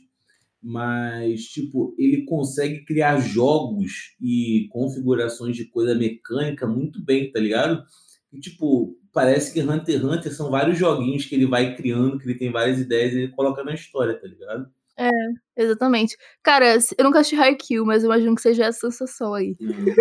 [0.62, 7.84] Mas, tipo, ele consegue criar jogos e configurações de coisa mecânica muito bem, tá ligado?
[8.32, 12.26] E, tipo, parece que Hunter x Hunter são vários joguinhos que ele vai criando, que
[12.26, 14.68] ele tem várias ideias e ele coloca na história, tá ligado?
[14.98, 15.10] É,
[15.58, 16.16] exatamente.
[16.44, 19.56] Cara, eu nunca assisti Haikyuu, mas eu imagino que seja essa sensação aí.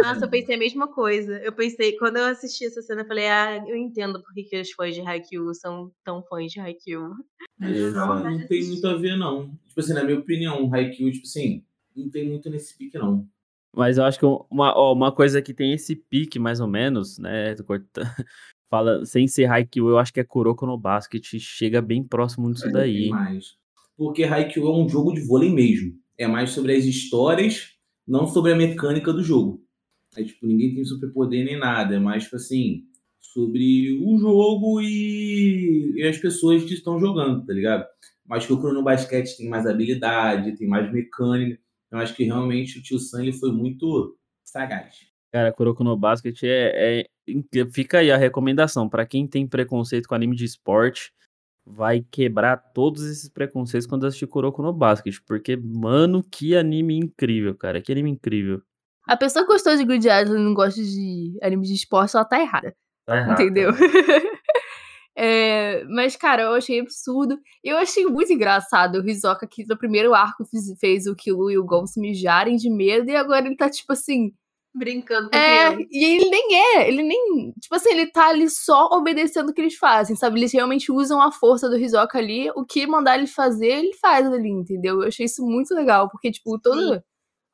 [0.05, 1.39] Nossa, eu pensei a mesma coisa.
[1.39, 4.73] Eu pensei, quando eu assisti essa cena, eu falei, ah, eu entendo por que, os
[4.73, 7.11] fãs de Haikyuu são tão fãs de Haikyuu.
[7.59, 9.51] Não, não tem muito a ver, não.
[9.67, 11.65] Tipo assim, na minha opinião, o Haikyuu, tipo assim,
[11.97, 13.27] não tem muito nesse pique, não.
[13.75, 17.19] Mas eu acho que uma, ó, uma coisa que tem esse pique, mais ou menos,
[17.19, 17.55] né?
[18.73, 21.23] Fala, sem ser Haikyuu, eu acho que é Kuroko no Basket.
[21.39, 23.11] Chega bem próximo disso É, daí.
[23.11, 23.49] mais.
[23.95, 25.93] Porque Haikyuu é um jogo de vôlei mesmo.
[26.17, 27.75] É mais sobre as histórias,
[28.09, 29.63] não sobre a mecânica do jogo.
[30.17, 31.97] É tipo, ninguém tem superpoder nem nada.
[31.97, 32.85] É mais, tipo assim,
[33.21, 37.85] sobre o jogo e, e as pessoas que estão jogando, tá ligado?
[38.27, 41.61] Mas que o Chrono Basquete tem mais habilidade, tem mais mecânica.
[41.91, 45.13] Eu acho que realmente o Tio ele foi muito sagaz.
[45.31, 47.07] Cara, Kuroko no Basket é, é.
[47.73, 48.89] Fica aí a recomendação.
[48.89, 51.13] Pra quem tem preconceito com anime de esporte,
[51.65, 55.17] vai quebrar todos esses preconceitos quando assistir Kuroko no Basket.
[55.27, 57.81] Porque, mano, que anime incrível, cara.
[57.81, 58.63] Que anime incrível.
[59.07, 62.25] A pessoa que gostou de Good Island e não gosta de anime de esporte, ela
[62.25, 62.75] tá errada.
[63.05, 63.41] Tá errado.
[63.41, 63.71] Entendeu?
[65.15, 67.39] É, mas, cara, eu achei absurdo.
[67.63, 71.59] Eu achei muito engraçado o Hisoka que no primeiro arco fez, fez o Killua e
[71.59, 74.33] o Gon se mijarem de medo e agora ele tá tipo assim.
[74.75, 75.89] Brincando com É, criança.
[75.91, 77.53] e ele nem é, ele nem.
[77.61, 80.41] Tipo assim, ele tá ali só obedecendo o que eles fazem, sabe?
[80.41, 84.27] Eles realmente usam a força do Hisoka ali, o que mandar ele fazer, ele faz
[84.33, 85.03] ali, entendeu?
[85.03, 87.03] Eu achei isso muito legal, porque, tipo, todo.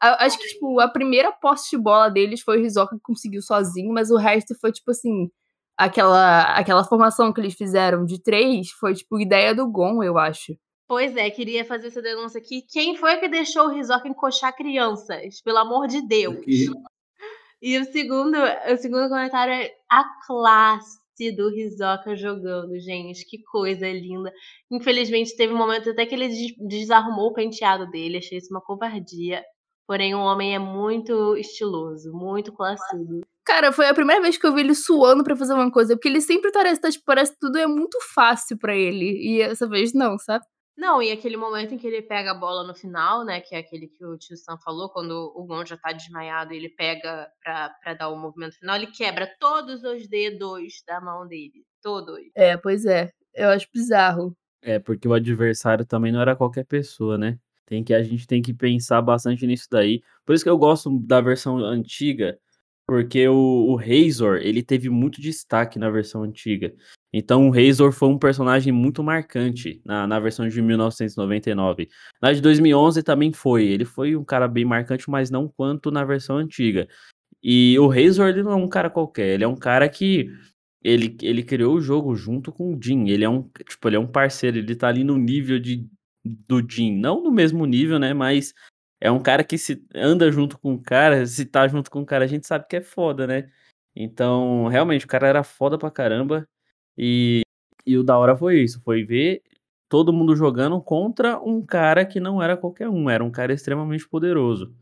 [0.01, 3.43] A- Acho que, tipo, a primeira posse de bola deles foi o Hisoka que conseguiu
[3.43, 5.29] sozinho, mas o resto foi, tipo assim.
[5.77, 10.57] Aquela, aquela formação que eles fizeram de três foi, tipo, ideia do Gon, eu acho.
[10.89, 12.63] Pois é, queria fazer essa denúncia aqui.
[12.63, 15.41] Quem foi que deixou o Rizoka encoxar crianças?
[15.41, 16.37] Pelo amor de Deus.
[17.61, 20.99] E o segundo, o segundo comentário é a classe
[21.37, 23.27] do Rizoka jogando, gente.
[23.29, 24.33] Que coisa linda.
[24.71, 28.19] Infelizmente, teve um momento até que ele des- desarrumou o penteado dele.
[28.19, 29.43] Achei isso uma covardia.
[29.87, 33.23] Porém, o homem é muito estiloso, muito classudo.
[33.45, 36.07] Cara, foi a primeira vez que eu vi ele suando pra fazer uma coisa, porque
[36.09, 39.07] ele sempre parece, tá, tipo, parece que tudo é muito fácil pra ele.
[39.37, 40.45] E essa vez não, sabe?
[40.79, 43.41] Não, e aquele momento em que ele pega a bola no final, né?
[43.41, 46.69] Que é aquele que o tio Sam falou, quando o Gon já tá desmaiado, ele
[46.69, 51.65] pega pra, pra dar o movimento final, ele quebra todos os dedos da mão dele.
[51.83, 52.21] Todos.
[52.33, 53.11] É, pois é.
[53.35, 54.37] Eu acho bizarro.
[54.63, 57.41] É, porque o adversário também não era qualquer pessoa, né?
[57.67, 60.01] Tem que, a gente tem que pensar bastante nisso daí.
[60.25, 62.39] Por isso que eu gosto da versão antiga,
[62.87, 66.73] porque o, o Razor, ele teve muito destaque na versão antiga.
[67.13, 71.89] Então o Razor foi um personagem muito marcante na, na versão de 1999.
[72.21, 73.65] Na de 2011 também foi.
[73.67, 76.87] Ele foi um cara bem marcante, mas não quanto na versão antiga.
[77.43, 79.35] E o Razor, ele não é um cara qualquer.
[79.35, 80.31] Ele é um cara que
[80.83, 83.09] ele, ele criou o jogo junto com o Jin.
[83.09, 85.89] Ele é um, tipo, ele é um parceiro, ele tá ali no nível de,
[86.25, 86.99] do Jin.
[86.99, 88.13] Não no mesmo nível, né?
[88.15, 88.53] Mas
[89.01, 92.07] é um cara que se anda junto com o cara, se tá junto com o
[92.07, 93.51] cara, a gente sabe que é foda, né?
[93.95, 96.49] Então, realmente, o cara era foda pra caramba.
[96.99, 97.43] E,
[97.87, 99.43] e o da hora foi isso, foi ver
[99.89, 104.07] todo mundo jogando contra um cara que não era qualquer um, era um cara extremamente
[104.07, 104.75] poderoso.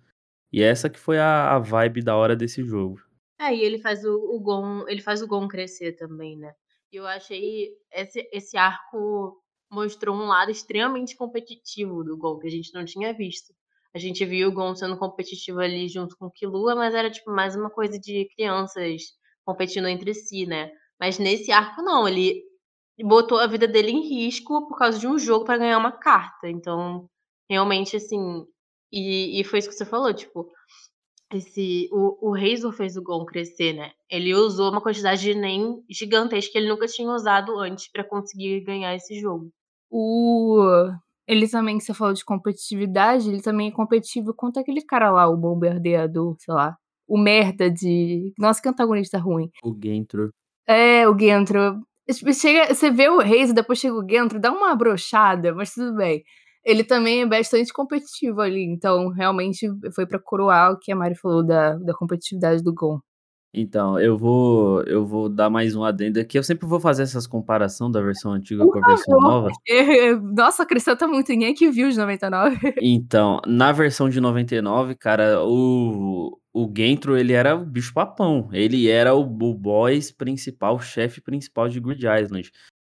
[0.53, 3.01] E essa que foi a, a vibe da hora desse jogo.
[3.39, 6.55] É, e ele faz o, o Gon, ele faz o Gon crescer também, né?
[6.93, 12.51] E eu achei esse, esse arco mostrou um lado extremamente competitivo do Gon, que a
[12.51, 13.53] gente não tinha visto.
[13.95, 17.31] A gente viu o Gon sendo competitivo ali junto com o Killua, mas era tipo
[17.31, 19.03] mais uma coisa de crianças
[19.45, 20.71] competindo entre si, né?
[21.01, 22.43] Mas nesse arco não, ele
[23.05, 26.49] botou a vida dele em risco por causa de um jogo pra ganhar uma carta.
[26.49, 27.09] Então,
[27.49, 28.47] realmente assim,
[28.93, 30.51] e, e foi isso que você falou, tipo,
[31.33, 33.93] esse o, o Razor fez o Gon crescer, né?
[34.11, 38.61] Ele usou uma quantidade de NEM gigantesca que ele nunca tinha usado antes pra conseguir
[38.61, 39.51] ganhar esse jogo.
[39.91, 40.59] O.
[41.27, 45.29] Ele também, que você falou de competitividade, ele também é competitivo contra aquele cara lá,
[45.29, 46.77] o bombardeador, sei lá.
[47.09, 48.33] O merda de.
[48.39, 49.51] Nossa, que antagonista ruim.
[49.65, 50.33] O Gentro.
[50.67, 51.81] É, o Gentro.
[52.35, 55.97] Chega, você vê o Reis e depois chega o Gentry, dá uma brochada, mas tudo
[55.97, 56.23] bem.
[56.65, 61.17] Ele também é bastante competitivo ali, então realmente foi pra coroar o que a Mari
[61.17, 63.01] falou da, da competitividade do Gon.
[63.59, 66.39] Então, eu vou eu vou dar mais um adendo aqui.
[66.39, 69.23] Eu sempre vou fazer essas comparação da versão antiga Por com a versão favor.
[69.23, 69.51] nova.
[70.37, 72.75] Nossa, acrescenta muito, ninguém que viu de 99.
[72.83, 78.49] Então, na versão de 99, cara, o, o Gentro, ele era o bicho papão.
[78.51, 82.51] Ele era o, o boss principal, o chefe principal de Grid Island.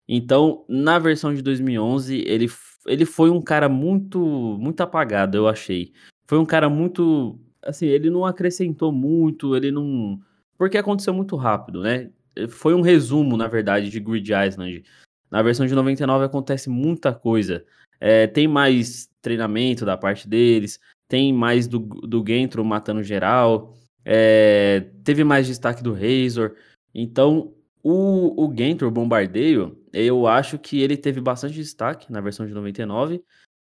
[0.08, 2.48] Então, na versão de 2011, ele,
[2.88, 4.18] ele foi um cara muito,
[4.62, 5.92] muito apagado, eu achei.
[6.26, 10.18] Foi um cara muito, assim, ele não acrescentou muito, ele não...
[10.58, 12.10] Porque aconteceu muito rápido, né?
[12.48, 14.84] Foi um resumo, na verdade, de Grid Island.
[15.30, 17.66] Na versão de 99 acontece muita coisa.
[18.00, 24.86] É, tem mais treinamento da parte deles, tem mais do, do Gentro matando geral, é,
[25.04, 26.56] teve mais destaque do Razor.
[26.96, 32.46] Então, o, o Gentro, o Bombardeio, eu acho que ele teve bastante destaque na versão
[32.46, 33.24] de 99.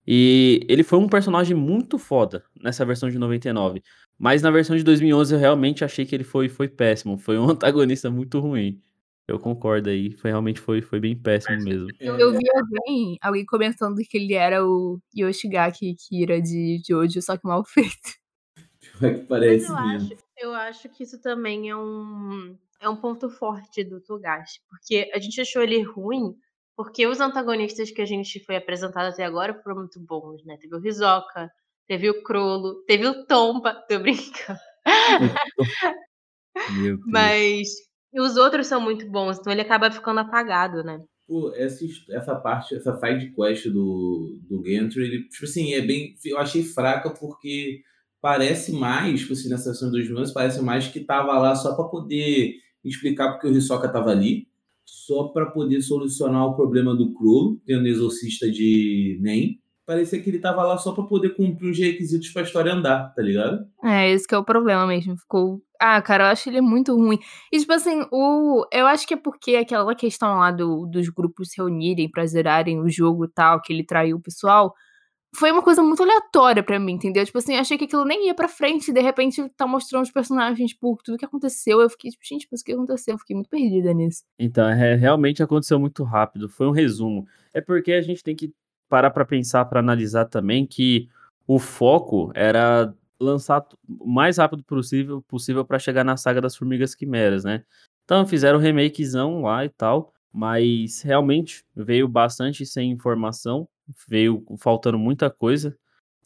[0.05, 3.81] E ele foi um personagem muito foda nessa versão de 99.
[4.17, 7.17] Mas na versão de 2011 eu realmente achei que ele foi, foi péssimo.
[7.17, 8.81] Foi um antagonista muito ruim.
[9.27, 10.11] Eu concordo aí.
[10.17, 11.87] Foi, realmente foi, foi bem péssimo mesmo.
[11.99, 17.47] Eu, vi alguém, alguém comentando que ele era o Yoshigaki Kira de Jojo, só que
[17.47, 18.21] mal feito.
[18.99, 20.13] Pior que Mas parece eu mesmo.
[20.13, 24.59] acho, eu acho que isso também é um, é um ponto forte do Togashi.
[24.69, 26.35] Porque a gente achou ele ruim
[26.75, 30.57] porque os antagonistas que a gente foi apresentado até agora foram muito bons, né?
[30.57, 31.51] Teve o Hisoka,
[31.87, 34.59] teve o Crollo, teve o Tompa, tô brincando.
[36.77, 36.99] Meu
[38.13, 41.01] Mas os outros são muito bons, então ele acaba ficando apagado, né?
[41.27, 46.15] Pô, essa, essa parte, essa side quest do, do Gantry, ele, tipo assim, é bem.
[46.25, 47.81] Eu achei fraca porque
[48.21, 51.85] parece mais, tipo assim, nessa sessão dos meses, parece mais que tava lá só pra
[51.85, 54.47] poder explicar porque o Hisoka tava ali,
[54.85, 59.59] só pra poder solucionar o problema do Crollo, tendo exorcista de Nen.
[59.85, 63.21] Parecia que ele tava lá só pra poder cumprir os requisitos pra história andar, tá
[63.21, 63.65] ligado?
[63.83, 65.17] É, esse que é o problema mesmo.
[65.17, 65.61] Ficou.
[65.85, 67.19] Ah, cara, eu acho ele muito ruim.
[67.51, 68.65] E, tipo assim, o...
[68.71, 72.79] eu acho que é porque aquela questão lá do, dos grupos se reunirem pra zerarem
[72.79, 74.73] o jogo e tal, que ele traiu o pessoal,
[75.35, 77.25] foi uma coisa muito aleatória pra mim, entendeu?
[77.25, 80.11] Tipo assim, achei que aquilo nem ia pra frente e de repente tá mostrando os
[80.11, 81.81] personagens, tipo, tudo que aconteceu.
[81.81, 83.15] Eu fiquei, tipo, gente, mas o que aconteceu?
[83.15, 84.23] Eu fiquei muito perdida nisso.
[84.39, 86.47] Então, é, realmente aconteceu muito rápido.
[86.47, 87.27] Foi um resumo.
[87.53, 88.53] É porque a gente tem que
[88.87, 91.09] parar pra pensar, pra analisar também que
[91.45, 96.95] o foco era lançar o mais rápido possível possível para chegar na saga das Formigas
[96.95, 97.63] Quimeras, né?
[98.05, 103.67] Então fizeram o remakezão lá e tal, mas realmente veio bastante sem informação,
[104.07, 105.75] veio faltando muita coisa.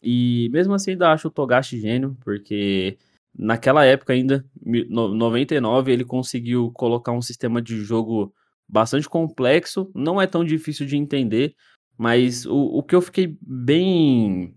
[0.02, 2.98] E mesmo assim ainda acho o Togashi gênio, porque
[3.36, 8.32] naquela época ainda, mi- no- 99, ele conseguiu colocar um sistema de jogo
[8.68, 11.54] bastante complexo, não é tão difícil de entender,
[11.96, 14.54] mas o, o que eu fiquei bem.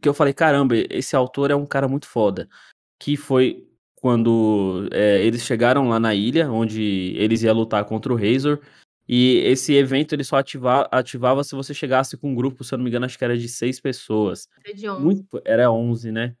[0.00, 2.48] Que eu falei, caramba, esse autor é um cara muito foda.
[2.98, 8.16] Que foi quando é, eles chegaram lá na ilha, onde eles iam lutar contra o
[8.16, 8.60] Razor.
[9.12, 12.78] E esse evento ele só ativa, ativava se você chegasse com um grupo, se eu
[12.78, 14.46] não me engano, acho que era de seis pessoas.
[14.64, 15.02] Era de 11.
[15.02, 16.36] Muito, era 11, né?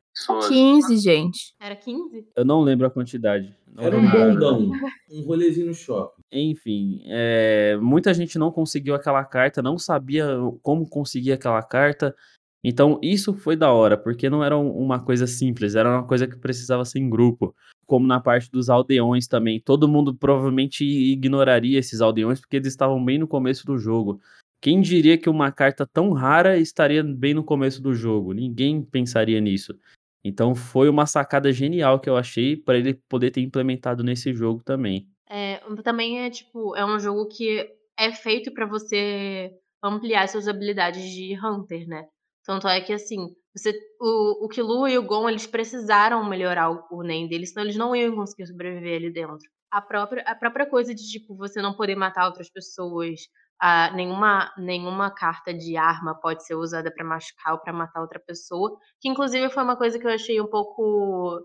[0.48, 1.54] 15, gente.
[1.60, 2.28] Era 15?
[2.36, 3.54] Eu não lembro a quantidade.
[3.72, 4.72] Não Era um bondão,
[5.10, 6.22] um rolezinho no shopping.
[6.30, 10.26] Enfim, é, muita gente não conseguiu aquela carta, não sabia
[10.62, 12.14] como conseguir aquela carta.
[12.62, 16.26] Então, isso foi da hora, porque não era um- uma coisa simples, era uma coisa
[16.26, 17.54] que precisava ser em grupo.
[17.86, 19.60] Como na parte dos aldeões também.
[19.60, 24.20] Todo mundo provavelmente ignoraria esses aldeões, porque eles estavam bem no começo do jogo.
[24.60, 28.34] Quem diria que uma carta tão rara estaria bem no começo do jogo?
[28.34, 29.74] Ninguém pensaria nisso.
[30.22, 34.62] Então, foi uma sacada genial que eu achei para ele poder ter implementado nesse jogo
[34.62, 35.08] também.
[35.28, 39.50] É, também é tipo, é um jogo que é feito pra você
[39.82, 42.04] ampliar suas habilidades de Hunter, né?
[42.50, 46.84] Tanto é que assim, você, o, o Killua e o Gon, eles precisaram melhorar o,
[46.90, 49.48] o Nen deles, senão eles não iam conseguir sobreviver ali dentro.
[49.70, 53.20] A própria, a própria coisa de, tipo, você não poder matar outras pessoas,
[53.62, 58.18] ah, nenhuma, nenhuma carta de arma pode ser usada pra machucar ou pra matar outra
[58.18, 61.40] pessoa, que inclusive foi uma coisa que eu achei um pouco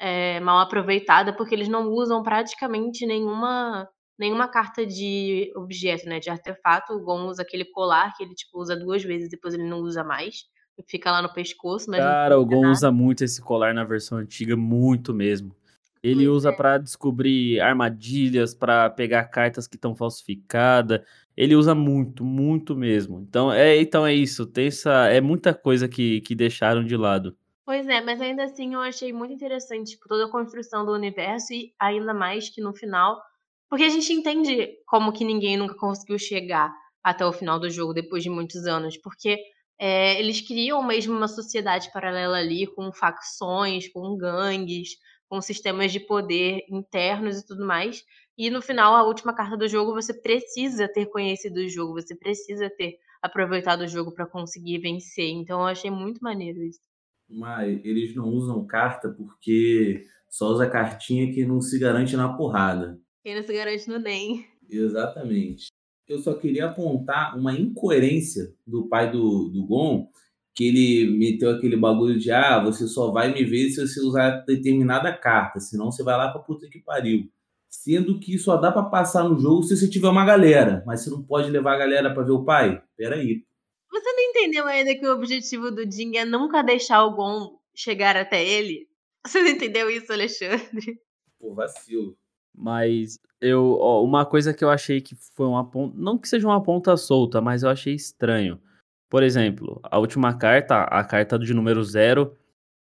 [0.00, 6.28] é, mal aproveitada, porque eles não usam praticamente nenhuma nenhuma carta de objeto, né, de
[6.30, 6.92] artefato.
[6.94, 10.02] O Gon usa aquele colar que ele tipo usa duas vezes, depois ele não usa
[10.02, 10.44] mais.
[10.86, 12.72] Fica lá no pescoço, mas Cara, o Gon nada.
[12.72, 15.54] usa muito esse colar na versão antiga, muito mesmo.
[16.00, 16.52] Ele Pois usa é.
[16.56, 21.00] pra descobrir armadilhas, pra pegar cartas que estão falsificadas.
[21.36, 23.20] Ele usa muito, muito mesmo.
[23.20, 24.46] Então é, então é isso.
[24.46, 27.36] Tem essa, é muita coisa que, que deixaram de lado.
[27.64, 31.52] Pois é, mas ainda assim eu achei muito interessante tipo, toda a construção do universo
[31.52, 33.20] e ainda mais que no final
[33.68, 37.92] Porque a gente entende como que ninguém nunca conseguiu chegar até o final do jogo
[37.92, 39.38] depois de muitos anos, porque
[39.78, 44.96] é, eles criam mesmo uma sociedade paralela ali, com facções, com gangues,
[45.28, 48.02] com sistemas de poder internos e tudo mais.
[48.36, 52.16] E no final, a última carta do jogo, você precisa ter conhecido o jogo, você
[52.16, 55.28] precisa ter aproveitado o jogo para conseguir vencer.
[55.28, 56.80] Então eu achei muito maneiro isso.
[57.28, 62.98] Mas eles não usam carta porque só usa cartinha que não se garante na porrada.
[63.22, 64.46] Quem não se garante no NEM.
[64.68, 65.68] Exatamente.
[66.06, 70.10] Eu só queria apontar uma incoerência do pai do, do Gon,
[70.54, 74.44] que ele meteu aquele bagulho de ah, você só vai me ver se você usar
[74.46, 77.30] determinada carta, senão você vai lá pra puta que pariu.
[77.68, 81.10] Sendo que só dá para passar no jogo se você tiver uma galera, mas você
[81.10, 82.82] não pode levar a galera para ver o pai?
[82.96, 83.44] Peraí.
[83.90, 88.16] Você não entendeu ainda que o objetivo do Jing é nunca deixar o Gon chegar
[88.16, 88.88] até ele?
[89.26, 91.00] Você não entendeu isso, Alexandre?
[91.38, 92.16] Pô, vacilo.
[92.58, 96.46] Mas eu, ó, uma coisa que eu achei que foi uma ponta, não que seja
[96.48, 98.60] uma ponta solta, mas eu achei estranho.
[99.08, 102.36] Por exemplo, a última carta, a carta de número zero,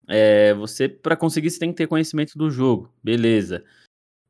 [0.07, 3.63] é, você para conseguir você tem que ter conhecimento do jogo, beleza?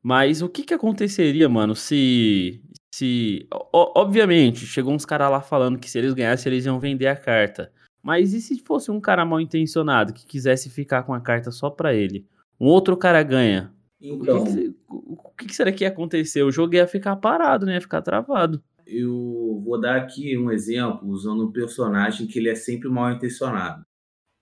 [0.02, 2.62] Mas o que que aconteceria, mano, se
[2.94, 7.16] se obviamente chegou uns caras lá falando que se eles ganhassem eles iam vender a
[7.16, 7.72] carta.
[8.02, 11.70] Mas e se fosse um cara mal intencionado que quisesse ficar com a carta só
[11.70, 12.26] pra ele?
[12.58, 13.72] Um outro cara ganha.
[14.00, 16.42] Então, O, que, que, o que será que ia acontecer?
[16.42, 17.74] O jogo ia ficar parado, né?
[17.74, 18.62] Ia ficar travado.
[18.86, 23.84] eu vou dar aqui um exemplo usando um personagem que ele é sempre mal intencionado.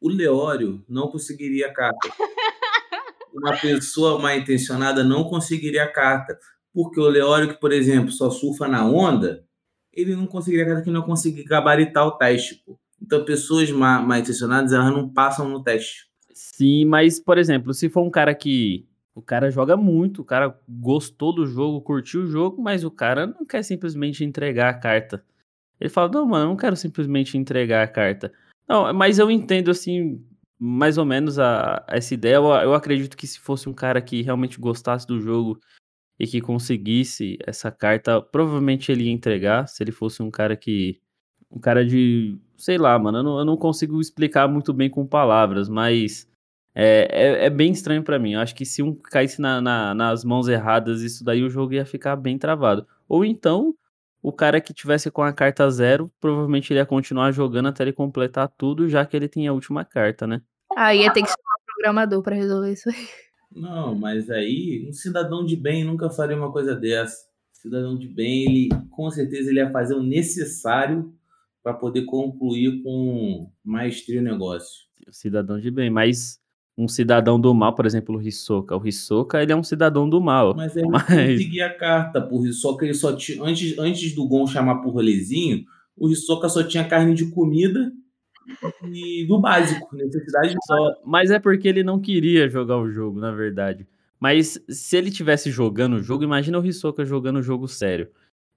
[0.01, 2.09] O Leório não conseguiria a carta.
[3.33, 6.39] Uma pessoa mal intencionada não conseguiria a carta.
[6.73, 9.45] Porque o Leório, que, por exemplo, só surfa na onda,
[9.93, 12.63] ele não conseguiria a carta que não conseguir gabaritar o teste.
[12.67, 12.79] Pô.
[13.01, 16.07] Então, pessoas ma- mal intencionadas, elas não passam no teste.
[16.33, 18.87] Sim, mas, por exemplo, se for um cara que.
[19.15, 23.27] O cara joga muito, o cara gostou do jogo, curtiu o jogo, mas o cara
[23.27, 25.25] não quer simplesmente entregar a carta.
[25.81, 28.33] Ele fala, não, mano, eu não quero simplesmente entregar a carta.
[28.69, 30.25] Não, mas eu entendo, assim,
[30.59, 32.37] mais ou menos a, essa ideia.
[32.37, 35.61] Eu, eu acredito que se fosse um cara que realmente gostasse do jogo
[36.19, 39.69] e que conseguisse essa carta, provavelmente ele ia entregar.
[39.69, 41.01] Se ele fosse um cara que.
[41.51, 42.39] Um cara de.
[42.57, 46.29] Sei lá, mano, eu não, eu não consigo explicar muito bem com palavras, mas.
[46.75, 48.33] É, é, é bem estranho pra mim.
[48.33, 51.75] Eu acho que se um caísse na- na- nas mãos erradas, isso daí o jogo
[51.75, 52.87] ia ficar bem travado.
[53.09, 53.75] Ou então,
[54.23, 57.93] o cara que tivesse com a carta zero, provavelmente ele ia continuar jogando até ele
[57.93, 60.41] completar tudo, já que ele tem a última carta, né?
[60.77, 63.07] Aí ia ter que chamar o programador pra resolver isso aí.
[63.55, 67.29] Não, mas aí um cidadão de bem nunca faria uma coisa dessa.
[67.53, 71.15] Cidadão de bem, ele com certeza ele ia fazer o necessário
[71.63, 74.85] para poder concluir com maestria o negócio.
[75.11, 75.89] Cidadão de bem.
[75.89, 76.41] Mas
[76.77, 78.77] um cidadão do mal, por exemplo, o Hisoka.
[78.77, 80.55] O Hisoka, ele é um cidadão do mal.
[80.57, 84.15] Mas ele Mas- não conseguia a carta, por só que ele só tinha antes, antes
[84.15, 85.65] do Gon chamar por rolezinho,
[85.97, 87.93] o Hisoka só tinha carne de comida
[88.93, 93.31] e do básico, necessidade Só- mas é porque ele não queria jogar o jogo, na
[93.31, 93.87] verdade.
[94.21, 98.09] Mas se ele tivesse jogando o jogo, imagina o Hisoka jogando o jogo sério.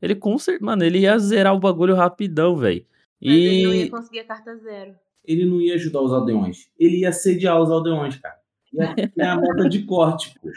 [0.01, 2.85] Ele com certeza, mano, ele ia zerar o bagulho rapidão, velho.
[3.21, 4.93] Mas ele não ia E conseguir a carta zero.
[5.27, 6.69] Ele não ia ajudar os aldeões.
[6.79, 8.37] Ele ia sediar os aldeões, cara.
[9.15, 10.49] Ter a meta de corte, pô.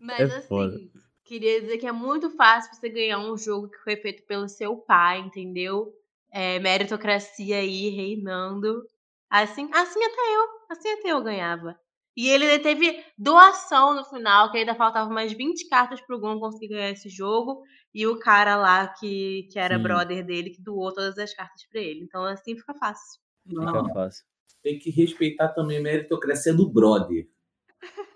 [0.00, 0.80] Mas É assim, foda.
[1.24, 4.76] queria dizer que é muito fácil você ganhar um jogo que foi feito pelo seu
[4.76, 5.92] pai, entendeu?
[6.32, 8.82] É, meritocracia aí reinando.
[9.30, 11.78] Assim, assim até eu, assim até eu ganhava.
[12.16, 16.68] E ele teve doação no final, que ainda faltavam mais 20 cartas pro Gon conseguir
[16.68, 17.62] ganhar esse jogo.
[17.94, 19.82] E o cara lá que, que era Sim.
[19.82, 22.00] brother dele, que doou todas as cartas pra ele.
[22.04, 23.21] Então assim fica fácil.
[23.48, 24.24] Fica Não, fácil.
[24.62, 27.26] tem que respeitar também a meritocracia do brother.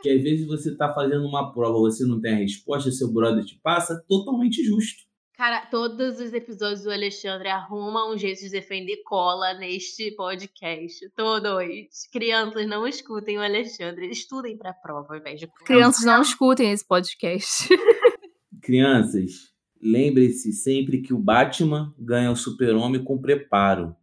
[0.01, 3.45] Que às vezes você tá fazendo uma prova, você não tem a resposta, seu brother
[3.45, 5.05] te passa, totalmente justo.
[5.37, 11.11] Cara, todos os episódios do Alexandre arrumam um jeito de defender cola neste podcast.
[11.15, 12.07] Todos.
[12.11, 14.09] Crianças, não escutem o Alexandre.
[14.09, 17.69] Estudem pra prova ao invés de Crianças não escutem esse podcast.
[18.63, 19.53] Crianças,
[19.83, 23.95] lembre-se sempre que o Batman ganha o super-homem com preparo.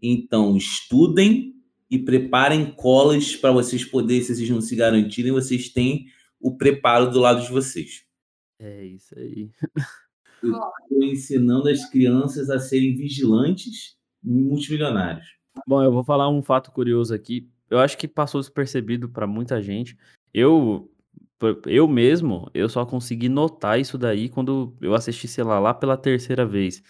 [0.00, 1.54] Então, estudem
[1.90, 6.06] e preparem colas para vocês poderem, se vocês não se garantirem, vocês têm
[6.40, 8.04] o preparo do lado de vocês.
[8.58, 9.50] É isso aí.
[10.42, 15.26] Eu estou ensinando as crianças a serem vigilantes e multimilionários.
[15.66, 17.50] Bom, eu vou falar um fato curioso aqui.
[17.68, 19.98] Eu acho que passou despercebido pra muita gente.
[20.32, 20.88] Eu,
[21.66, 25.96] eu mesmo, eu só consegui notar isso daí quando eu assisti, sei lá, lá pela
[25.96, 26.84] terceira vez.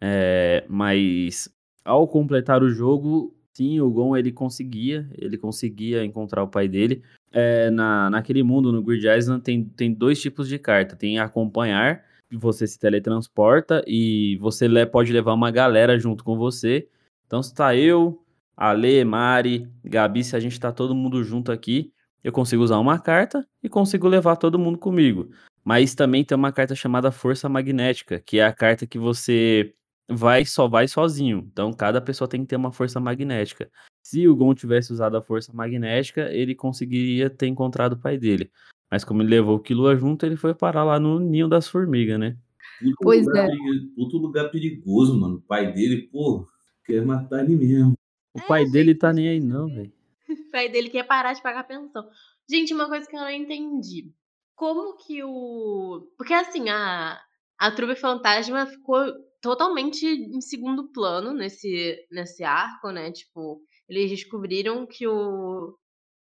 [0.00, 1.48] É, mas
[1.84, 7.02] ao completar o jogo, sim, o Gon ele conseguia, ele conseguia encontrar o pai dele.
[7.32, 10.96] é, na, naquele mundo, no Grid Island, tem, tem dois tipos de carta.
[10.96, 16.36] Tem acompanhar, que você se teletransporta e você le- pode levar uma galera junto com
[16.36, 16.88] você.
[17.26, 18.24] Então, se tá eu,
[18.56, 22.98] Ale, Mari, Gabi, se a gente tá todo mundo junto aqui, eu consigo usar uma
[22.98, 25.30] carta e consigo levar todo mundo comigo.
[25.64, 29.72] Mas também tem uma carta chamada Força Magnética, que é a carta que você
[30.10, 31.48] vai só vai sozinho.
[31.52, 33.70] Então, cada pessoa tem que ter uma força magnética.
[34.02, 38.50] Se o Gon tivesse usado a força magnética, ele conseguiria ter encontrado o pai dele.
[38.90, 42.18] Mas como ele levou o Killua junto, ele foi parar lá no ninho das formigas,
[42.18, 42.36] né?
[42.80, 43.56] Puto Pois lugar, é.
[43.94, 45.36] puto lugar perigoso, mano.
[45.36, 46.46] O pai dele, pô,
[46.84, 47.92] quer matar ele mesmo.
[48.34, 49.92] O É, pai dele tá gente, nem aí não, velho.
[50.28, 52.08] O pai dele quer parar de pagar pensão.
[52.48, 54.12] Gente, uma coisa que eu não entendi.
[54.56, 56.08] Como que o.
[56.16, 57.20] Porque assim, a,
[57.58, 59.04] a Trupe Fantasma ficou
[59.40, 63.10] totalmente em segundo plano nesse, nesse arco, né?
[63.12, 65.76] Tipo, eles descobriram que o.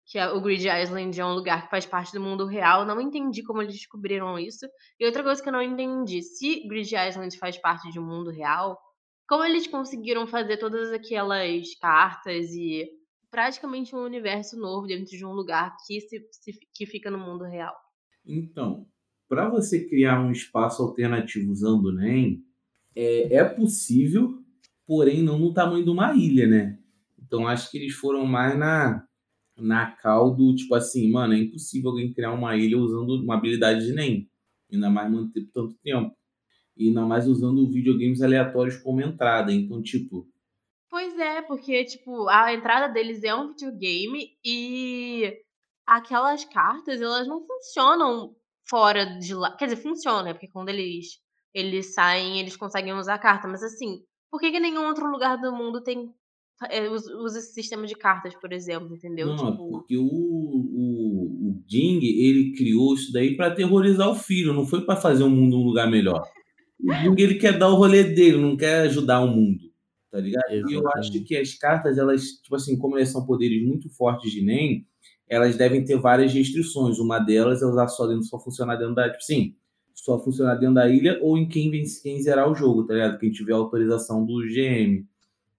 [0.07, 2.85] Que o Grid Island é um lugar que faz parte do mundo real.
[2.85, 4.67] Não entendi como eles descobriram isso.
[5.01, 8.31] E outra coisa que eu não entendi: se Grid Island faz parte de um mundo
[8.31, 8.79] real,
[9.27, 12.85] como eles conseguiram fazer todas aquelas cartas e
[13.31, 17.45] praticamente um universo novo dentro de um lugar que, se, se- que fica no mundo
[17.45, 17.75] real.
[18.27, 18.87] Então,
[19.29, 22.43] para você criar um espaço alternativo usando o NEM,
[22.97, 24.39] é, é possível,
[24.87, 26.79] porém não no tamanho de uma ilha, né?
[27.19, 29.05] Então acho que eles foram mais na,
[29.57, 33.93] na caldo, tipo assim, mano, é impossível alguém criar uma ilha usando uma habilidade de
[33.93, 34.29] NEM.
[34.73, 36.15] Ainda mais manter por tanto tempo.
[36.77, 39.53] E ainda mais usando videogames aleatórios como entrada.
[39.53, 40.29] Então, tipo,
[40.95, 45.37] Pois é, porque, tipo, a entrada deles é um videogame e
[45.85, 48.37] aquelas cartas, elas não funcionam
[48.69, 49.57] fora de lá.
[49.57, 50.33] Quer dizer, funciona, né?
[50.33, 51.19] Porque quando eles,
[51.55, 53.47] eles saem, eles conseguem usar a carta.
[53.47, 56.13] Mas assim, por que, que nenhum outro lugar do mundo tem
[56.71, 59.29] é, usa esse sistema de cartas, por exemplo, entendeu?
[59.29, 64.15] Não, é tipo, porque o, o, o Jing, ele criou isso daí pra aterrorizar o
[64.15, 66.23] filho, não foi pra fazer o mundo um lugar melhor.
[66.81, 69.65] O Jing, ele quer dar o rolê dele, não quer ajudar o mundo,
[70.11, 70.51] tá ligado?
[70.51, 71.21] E eu acho Exatamente.
[71.21, 74.87] que as cartas, elas, tipo assim, como elas são poderes muito fortes de NEM,
[75.29, 76.99] elas devem ter várias restrições.
[76.99, 79.55] Uma delas é usar só dentro, só funcionar dentro da, tipo assim,
[79.95, 83.19] só funcionar dentro da ilha ou em quem, vence, quem zerar o jogo, tá ligado?
[83.19, 85.07] Quem tiver autorização do GM.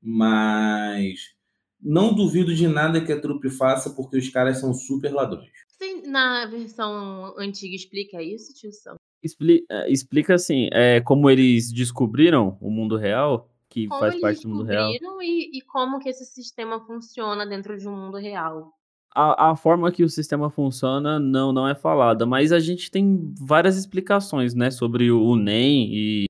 [0.02, 1.34] Mas
[1.82, 5.50] não duvido de nada que a trupe faça, porque os caras são super ladrões.
[5.68, 8.96] Sim, na versão antiga explica isso, tio Sam?
[9.24, 14.42] Expli- eh, explica assim, é, como eles descobriram o mundo real, que Como faz parte
[14.44, 14.90] do mundo real.
[14.92, 18.72] descobriram e, e como que esse sistema funciona dentro de um mundo real.
[19.16, 23.34] A, a forma que o sistema funciona não, não é falada, mas a gente tem
[23.40, 26.26] várias explicações, né, sobre o, NEM e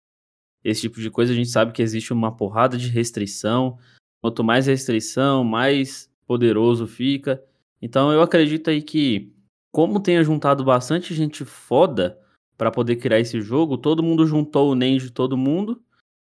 [0.64, 1.34] esse tipo de coisa.
[1.34, 3.78] A gente sabe que existe uma porrada de restrição.
[4.22, 7.44] Quanto mais restrição, mais poderoso fica.
[7.82, 9.34] Então eu acredito aí que,
[9.72, 12.20] como tenha juntado bastante gente foda
[12.58, 15.82] para poder criar esse jogo, todo mundo juntou o NEM de todo mundo.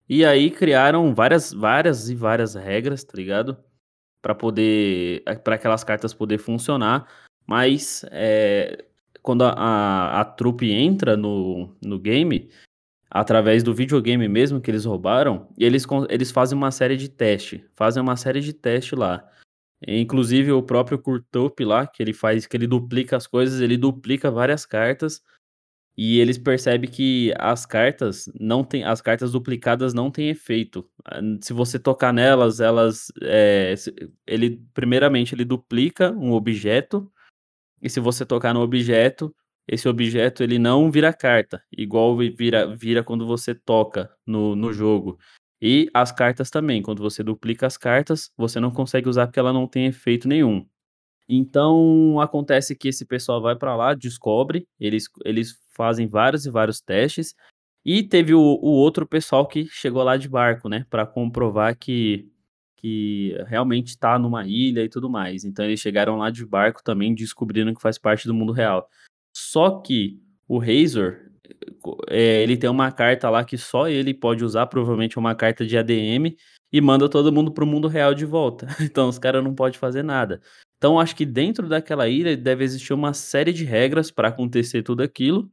[0.08, 3.56] E aí criaram várias, várias e várias regras, tá ligado?
[4.24, 7.06] Para poder, para aquelas cartas poder funcionar.
[7.46, 8.86] Mas é,
[9.22, 12.48] quando a, a, a trupe entra no, no game,
[13.10, 18.02] através do videogame mesmo que eles roubaram, eles, eles fazem uma série de teste, fazem
[18.02, 19.28] uma série de teste lá.
[19.86, 24.30] Inclusive o próprio Kurtop lá, que ele faz, que ele duplica as coisas, ele duplica
[24.30, 25.22] várias cartas
[25.96, 30.88] e eles percebem que as cartas não tem, as cartas duplicadas não têm efeito.
[31.04, 33.74] Ah, Se você tocar nelas, elas, é,
[34.26, 37.10] ele primeiramente ele duplica um objeto
[37.82, 39.34] e se você tocar no objeto,
[39.68, 44.72] esse objeto ele não vira carta, igual vi- vira, vira quando você toca no, no
[44.72, 45.18] jogo.
[45.60, 49.52] E as cartas também, quando você duplica as cartas, você não consegue usar porque ela
[49.52, 50.66] não tem efeito nenhum.
[51.28, 56.80] Então acontece que esse pessoal vai pra lá, descobre, eles, eles fazem vários e vários
[56.80, 57.34] testes.
[57.84, 62.28] E teve o, o outro pessoal que chegou lá de barco, né, Pra comprovar que,
[62.76, 65.44] que realmente tá numa ilha e tudo mais.
[65.44, 68.88] Então eles chegaram lá de barco também, descobrindo que faz parte do mundo real.
[69.36, 71.16] Só que o Razor,
[72.08, 75.66] é, ele tem uma carta lá que só ele pode usar, provavelmente é uma carta
[75.66, 76.36] de ADM,
[76.72, 78.66] e manda todo mundo pro mundo real de volta.
[78.80, 80.40] Então os caras não podem fazer nada.
[80.76, 85.02] Então acho que dentro daquela ilha deve existir uma série de regras para acontecer tudo
[85.02, 85.50] aquilo.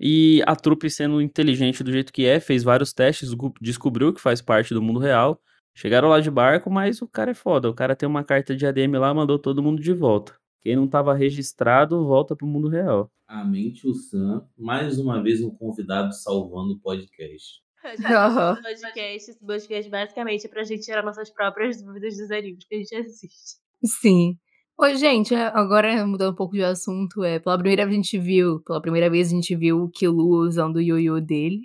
[0.00, 3.30] E a trupe sendo inteligente do jeito que é, fez vários testes,
[3.60, 5.40] descobriu que faz parte do mundo real.
[5.74, 7.68] Chegaram lá de barco, mas o cara é foda.
[7.68, 10.36] O cara tem uma carta de ADM lá, mandou todo mundo de volta.
[10.60, 13.10] Quem não tava registrado, volta pro mundo real.
[13.26, 14.44] Amém, tio Sam.
[14.56, 17.62] Mais uma vez um convidado salvando o podcast.
[18.04, 18.54] Aham.
[18.54, 22.74] Esse podcast, esse podcast basicamente é pra gente tirar nossas próprias dúvidas dos animes que
[22.74, 23.56] a gente assiste.
[23.84, 24.36] Sim.
[24.80, 28.16] Oi, gente, é, agora mudando um pouco de assunto, é, pela primeira vez a gente
[28.18, 31.62] viu, pela primeira vez a gente viu o Killua usando o ioiô dele.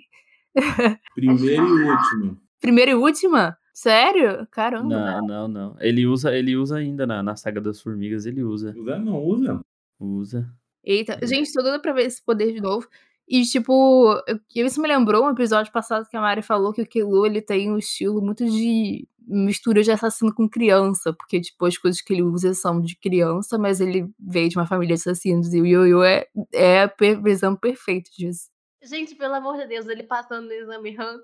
[1.14, 2.38] Primeiro e último.
[2.60, 3.56] Primeira e última?
[3.72, 4.46] Sério?
[4.50, 4.88] Caramba.
[5.20, 5.76] Não, não, não.
[5.80, 8.74] Ele usa, ele usa ainda na, na saga das formigas, ele usa.
[8.76, 9.60] Usa não, usa.
[10.00, 10.50] Usa.
[10.82, 12.86] Eita, gente, tô doida pra ver esse poder de novo.
[13.28, 16.86] E, tipo, eu- isso me lembrou um episódio passado que a Mari falou que o
[16.86, 21.76] Killua, ele tem um estilo muito de mistura de assassino com criança, porque, tipo, as
[21.78, 25.52] coisas que ele usa são de criança, mas ele veio de uma família de assassinos,
[25.54, 28.48] e o Yoyo é, é a per- visão perfeita disso.
[28.82, 31.22] Gente, pelo amor de Deus, ele passando no exame Hunter.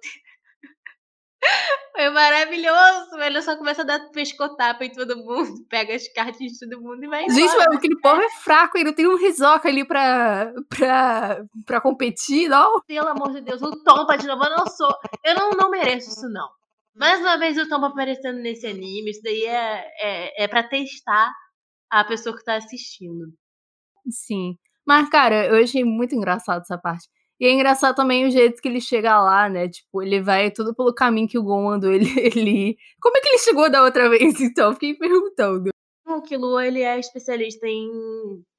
[1.95, 3.17] Foi maravilhoso.
[3.19, 7.05] Ele só começa a dar pescotapa em todo mundo, pega as cartas de todo mundo
[7.05, 7.35] e vai embora.
[7.39, 11.81] Gente, mas aquele povo é fraco, ele não tem um risoca ali pra, pra, pra
[11.81, 12.81] competir, não?
[12.83, 14.43] Pelo amor de Deus, o Tompa de novo.
[14.45, 14.95] Eu não sou.
[15.25, 16.49] Eu não, não mereço isso, não.
[17.01, 19.11] Mais uma vez o Tompa aparecendo nesse anime.
[19.11, 21.33] Isso daí é, é, é pra testar
[21.91, 23.33] a pessoa que tá assistindo.
[24.11, 24.59] Sim.
[24.87, 27.09] Mas, cara, eu achei muito engraçado essa parte.
[27.41, 29.67] E é engraçado também o jeito que ele chega lá, né?
[29.67, 32.77] Tipo, ele vai tudo pelo caminho que o Gon andou ele, ele.
[33.01, 34.75] Como é que ele chegou da outra vez, então?
[34.75, 35.71] Fiquei perguntando.
[36.07, 37.91] O Killua, ele é especialista em,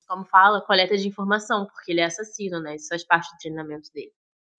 [0.08, 2.76] como fala, coleta de informação, porque ele é assassino, né?
[2.76, 4.12] Isso faz parte do treinamento dele.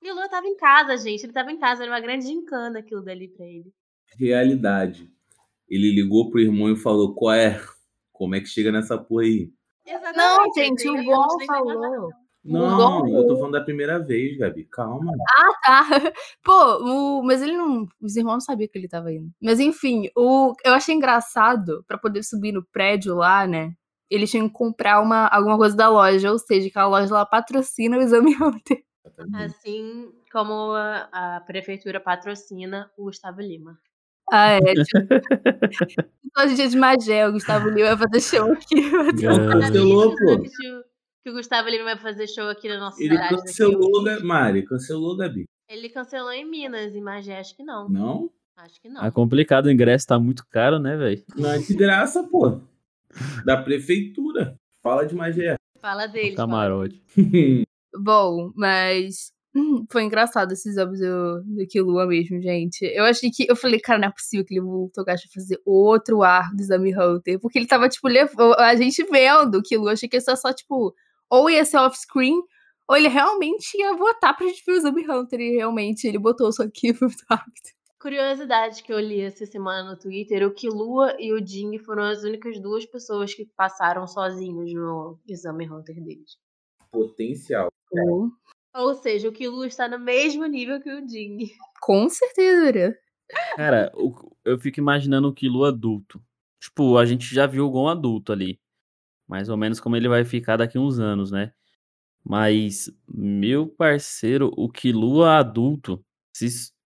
[0.02, 1.22] O Killua tava em casa, gente.
[1.22, 1.84] Ele tava em casa.
[1.84, 3.72] Era uma grande gincana aquilo dali pra ele.
[4.18, 5.08] Realidade.
[5.68, 7.62] Ele ligou pro irmão e falou: qual é?
[8.10, 9.52] Como é que chega nessa porra aí?
[9.86, 12.10] Não, Exatamente, gente, o não tem falou.
[12.44, 14.64] Não, eu tô falando da primeira vez, Gabi.
[14.64, 15.12] Calma.
[15.38, 15.86] Ah, tá.
[16.42, 17.22] Pô, o...
[17.22, 17.86] mas ele não.
[18.00, 19.30] Os irmãos não sabiam que ele tava indo.
[19.40, 20.52] Mas enfim, o...
[20.64, 23.72] eu achei engraçado pra poder subir no prédio lá, né?
[24.10, 27.24] Eles tinham que comprar uma, alguma coisa da loja, ou seja, que a loja lá
[27.24, 28.34] patrocina o exame
[29.06, 29.26] Hunter.
[29.44, 33.78] Assim como a, a prefeitura patrocina o Gustavo Lima.
[34.30, 34.60] Ah, é.
[34.60, 38.76] Tipo, todo dia de Magé, o Gustavo Lima vai fazer show aqui.
[39.20, 40.38] Cancelou, pô.
[40.40, 40.84] Que, o-
[41.24, 43.30] que o Gustavo Lima vai fazer show aqui na nossa Ele cidade.
[43.30, 44.22] daqui a cancelou, Ga- dias.
[44.22, 44.64] Mari.
[44.64, 45.44] Cancelou, Gabi.
[45.68, 47.88] Ele cancelou em Minas, em Magé, acho que não.
[47.88, 48.30] Não?
[48.56, 49.04] Acho que não.
[49.04, 51.22] É complicado, o ingresso tá muito caro, né, velho?
[51.36, 52.60] Não é de graça, pô.
[53.44, 54.56] Da prefeitura.
[54.82, 55.56] Fala de Magé.
[55.80, 56.36] Fala dele.
[56.36, 57.02] Camarote.
[57.94, 59.32] Bom, mas
[59.90, 62.82] foi engraçado esses exames do, do Killua mesmo, gente.
[62.84, 63.46] Eu achei que.
[63.48, 66.94] Eu falei, cara, não é possível que ele, o Togashi fazer outro ar do exame
[66.96, 67.38] Hunter.
[67.38, 69.92] Porque ele tava, tipo, levando, a gente vendo o Killua.
[69.92, 70.94] Achei que ia ser só, tipo,
[71.30, 72.40] ou ia ser off-screen,
[72.88, 75.40] ou ele realmente ia votar pra gente ver o exame Hunter.
[75.40, 77.72] E realmente ele botou isso aqui, foi muito rápido.
[78.00, 82.24] Curiosidade que eu li essa semana no Twitter, o Killua e o Jing foram as
[82.24, 86.36] únicas duas pessoas que passaram sozinhos no exame Hunter deles.
[86.90, 87.71] Potencial.
[88.74, 91.50] Ou seja, o Killua está no mesmo nível que o Jing.
[91.82, 92.96] Com certeza?
[93.56, 96.22] Cara, o- eu fico imaginando o Kilo adulto.
[96.60, 98.58] Tipo, a gente já viu o Gon adulto ali.
[99.28, 101.52] Mais ou menos como ele vai ficar daqui uns anos, né?
[102.24, 106.04] Mas, meu parceiro, o Killua adulto,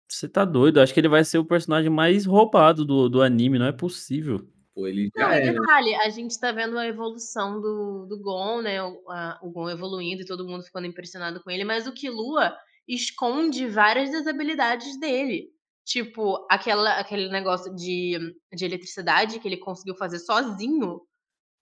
[0.09, 0.80] você tá doido?
[0.80, 4.47] Acho que ele vai ser o personagem mais roubado do, do anime, não é possível.
[4.77, 5.53] Pô, ele Não, já e é, né?
[5.55, 8.83] detalhe, a gente tá vendo a evolução do, do Gon, né?
[8.83, 12.55] O, a- o Gon evoluindo e todo mundo ficando impressionado com ele, mas o Killua
[12.87, 15.49] esconde várias das habilidades dele.
[15.85, 18.18] Tipo, aquela, aquele negócio de,
[18.55, 21.01] de eletricidade que ele conseguiu fazer sozinho,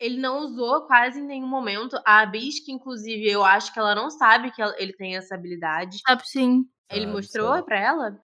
[0.00, 1.96] ele não usou quase em nenhum momento.
[2.06, 5.98] A Abisk, inclusive, eu acho que ela não sabe que ele tem essa habilidade.
[6.06, 6.64] Sabe sim.
[6.90, 7.64] Ele Sabe, mostrou sabe.
[7.66, 8.20] pra ela?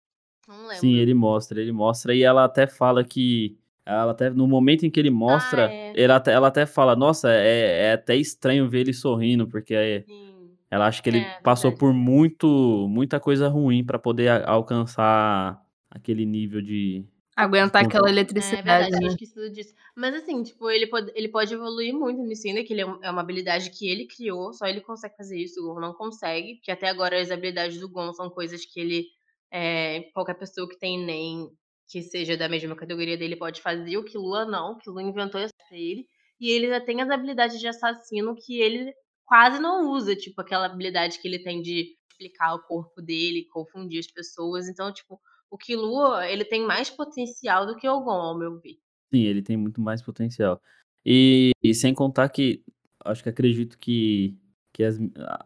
[0.48, 0.76] Não lembro.
[0.80, 3.59] Sim, ele mostra, ele mostra e ela até fala que.
[3.84, 6.02] Ela até, no momento em que ele mostra, Ah, é.
[6.04, 10.02] ela, até, ela até fala, nossa, é, é até estranho ver ele sorrindo, porque é-
[10.06, 10.50] Sim.
[10.70, 11.80] ela acha que ele É, passou verdade.
[11.80, 15.60] por muito, muita coisa ruim pra poder a- alcançar
[15.90, 17.04] aquele nível de.
[17.36, 18.98] Aguentar aquela É eletricidade, verdade, eu né?
[18.98, 19.74] tinha esquecido disso.
[19.96, 23.10] Mas assim, tipo, ele pode, ele pode evoluir muito nisso ainda, que ele é, é
[23.10, 26.70] uma habilidade que ele criou, só ele consegue fazer isso, o Gon não consegue, porque
[26.70, 29.06] até agora as habilidades do Gon são coisas que ele,
[29.50, 31.48] é, qualquer pessoa que tem nem
[31.90, 35.52] que seja da mesma categoria dele pode fazer, o Killua não, o Killua inventou isso
[35.68, 36.06] pra ele,
[36.40, 38.92] e ele já tem as habilidades de assassino que ele
[39.24, 43.98] quase não usa, tipo, aquela habilidade que ele tem de explicar o corpo dele, confundir
[43.98, 45.20] as pessoas, então, tipo,
[45.50, 48.76] o Killua, ele tem mais potencial do que o Gon, ao meu ver.
[49.12, 50.60] Sim, ele tem muito mais potencial.
[51.04, 52.62] E, e sem contar que.
[53.04, 54.36] Acho que acredito que,
[54.72, 54.96] que as,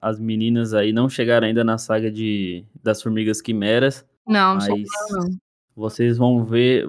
[0.03, 4.05] as meninas aí não chegaram ainda na saga de, das Formigas Quimeras.
[4.27, 5.39] Não, não Mas chegou, não.
[5.75, 6.87] Vocês vão ver.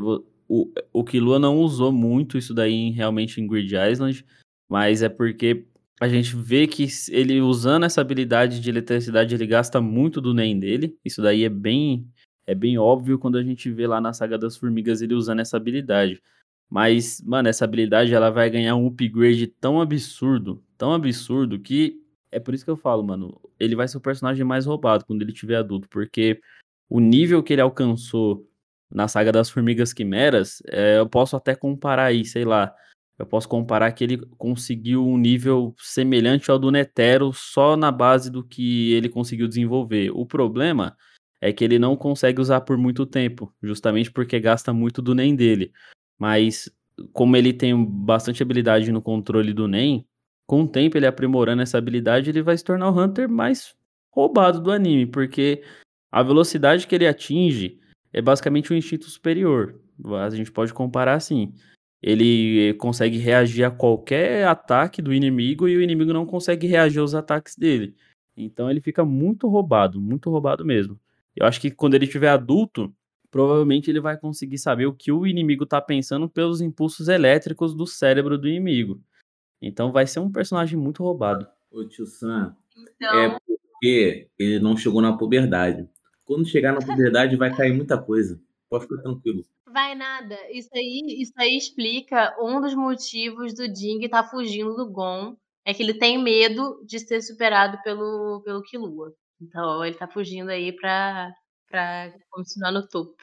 [0.47, 4.25] O, o Killua não usou muito isso daí em- realmente em Grid Island.
[4.69, 5.65] Mas é porque
[5.99, 10.59] a gente vê que ele usando essa habilidade de eletricidade, ele gasta muito do NEM
[10.59, 10.97] dele.
[11.05, 12.07] Isso daí é bem,
[12.45, 15.57] é bem óbvio quando a gente vê lá na saga das formigas ele usando essa
[15.57, 16.21] habilidade.
[16.69, 22.39] Mas, mano, essa habilidade ela vai ganhar um upgrade tão absurdo, tão absurdo, que é
[22.39, 23.39] por isso que eu falo, mano.
[23.59, 26.41] Ele vai ser o personagem mais roubado quando ele tiver adulto, porque
[26.89, 28.45] o nível que ele alcançou
[28.91, 32.73] na saga das Formigas Quimeras, é, eu posso até comparar aí, sei lá.
[33.17, 38.29] Eu posso comparar que ele conseguiu um nível semelhante ao do Netero só na base
[38.29, 40.11] do que ele conseguiu desenvolver.
[40.11, 40.95] O problema
[41.39, 45.35] é que ele não consegue usar por muito tempo, justamente porque gasta muito do NEM
[45.35, 45.71] dele.
[46.19, 46.69] Mas
[47.13, 50.05] como ele tem bastante habilidade no controle do NEM,
[50.45, 53.75] com o tempo ele aprimorando essa habilidade, ele vai se tornar o Hunter mais
[54.11, 55.63] roubado do anime, porque
[56.11, 57.79] a velocidade que ele atinge
[58.15, 59.77] é basicamente um instinto superior.
[60.23, 61.53] A gente pode comparar assim.
[62.01, 67.13] Ele consegue reagir a qualquer ataque do inimigo e o inimigo não consegue reagir aos
[67.13, 67.93] ataques dele.
[68.37, 70.97] Então ele fica muito roubado, muito roubado mesmo.
[71.35, 72.95] Eu acho que quando ele tiver adulto,
[73.29, 77.85] provavelmente ele vai conseguir saber o que o inimigo tá pensando pelos impulsos elétricos do
[77.85, 79.03] cérebro do inimigo.
[79.61, 81.45] Então vai ser um personagem muito roubado.
[81.69, 85.85] Ô tio Sam, Então, é porque ele não chegou na puberdade.
[86.25, 88.39] Quando chegar na puberdade vai cair muita coisa.
[88.69, 89.45] Pode ficar tranquilo.
[89.71, 90.35] vai nada.
[90.51, 95.35] Isso aí, isso aí explica um dos motivos do Ding estar fugindo do Gon.
[95.65, 99.13] É que ele tem medo de ser superado pelo, pelo Killua.
[99.41, 101.31] Então ele tá fugindo aí pra,
[101.69, 103.15] pra continuar no topo.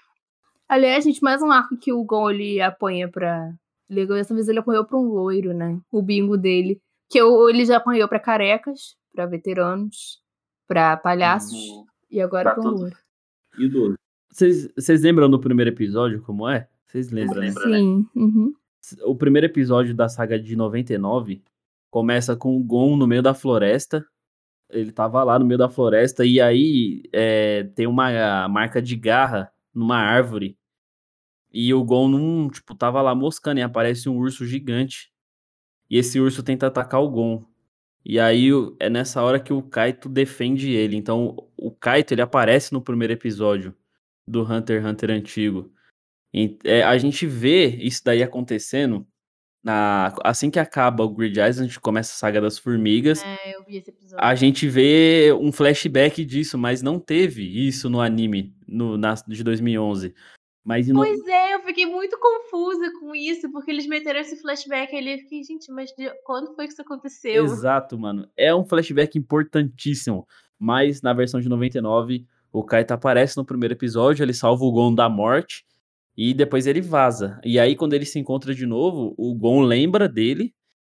[0.68, 3.52] Aliás, gente, mais um arco que o Gon ele apanha pra.
[3.88, 5.78] Ele, dessa vez ele apanhou pra um loiro, né?
[5.90, 6.80] O bingo dele.
[7.10, 10.20] Que ele já apanhou pra carecas, pra veteranos,
[10.66, 11.52] pra palhaços.
[12.12, 12.80] E agora pra um tudo.
[12.80, 12.96] loiro.
[13.58, 13.96] Idoso.
[14.30, 16.68] Vocês vocês lembram do primeiro episódio como é?
[16.86, 17.48] Vocês lembram, né?
[17.48, 17.78] Lembra, né?
[17.78, 18.06] Sim.
[18.14, 18.54] uhum.
[19.04, 21.42] O primeiro episódio da saga de 99
[21.90, 24.04] começa com o Gon no meio da floresta.
[24.68, 29.50] Ele tava lá no meio da floresta e aí é, tem uma marca de garra
[29.74, 30.58] numa árvore.
[31.50, 35.12] E o Gon não, tipo, tava lá moscando e aparece um urso gigante.
[35.88, 37.44] E esse urso tenta atacar o Gon.
[38.04, 38.48] E aí
[38.80, 40.96] é nessa hora que o Kaito defende ele.
[40.96, 43.74] Então o Kaito ele aparece no primeiro episódio
[44.26, 45.72] do Hunter x Hunter antigo.
[46.34, 49.06] E, é, a gente vê isso daí acontecendo
[49.62, 53.22] na, assim que acaba o Grid Eyes, a gente começa a saga das formigas.
[53.22, 54.24] É, eu vi esse episódio.
[54.24, 59.44] A gente vê um flashback disso, mas não teve isso no anime no, na, de
[59.44, 60.14] 2011.
[60.64, 64.40] Mas em no- Pois é, eu fiquei muito confusa com isso, porque eles meteram esse
[64.40, 65.12] flashback ali.
[65.14, 67.44] Eu fiquei, gente, mas de- quando foi que isso aconteceu?
[67.44, 68.28] Exato, mano.
[68.36, 70.26] É um flashback importantíssimo.
[70.58, 74.94] Mas na versão de 99, o Kaito aparece no primeiro episódio, ele salva o Gon
[74.94, 75.64] da morte
[76.16, 77.40] e depois ele vaza.
[77.44, 80.54] E aí, quando ele se encontra de novo, o Gon lembra dele.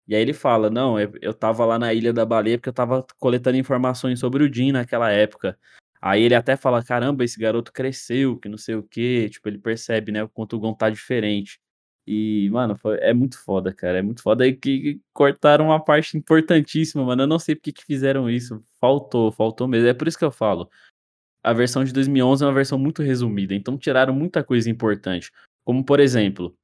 [0.06, 2.74] E aí ele fala: Não, eu, eu tava lá na Ilha da Baleia porque eu
[2.74, 5.58] tava coletando informações sobre o Jin naquela época.
[6.06, 9.30] Aí ele até fala: Caramba, esse garoto cresceu, que não sei o quê.
[9.30, 11.60] Tipo, ele percebe, né, o quanto o Gon tá diferente.
[12.06, 14.00] E, mano, foi- é muito foda, cara.
[14.00, 14.46] É muito foda.
[14.46, 17.24] E que cortaram uma parte importantíssima, mano.
[17.24, 18.62] Eu não sei por que que fizeram isso.
[18.82, 19.88] Faltou, faltou mesmo.
[19.88, 20.70] É por isso que eu falo.
[21.44, 23.54] A versão de 2011 é uma versão muito resumida.
[23.56, 25.32] Então tiraram muita coisa importante.
[25.66, 26.56] Como, por exemplo,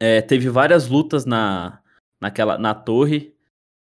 [0.00, 1.82] é, teve várias lutas na,
[2.20, 3.34] naquela, na torre.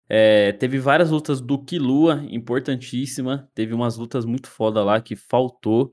[0.07, 3.49] É, teve várias lutas do Killua, importantíssima.
[3.53, 5.91] Teve umas lutas muito foda lá que faltou.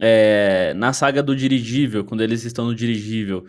[0.00, 3.46] É, na saga do dirigível, quando eles estão no dirigível,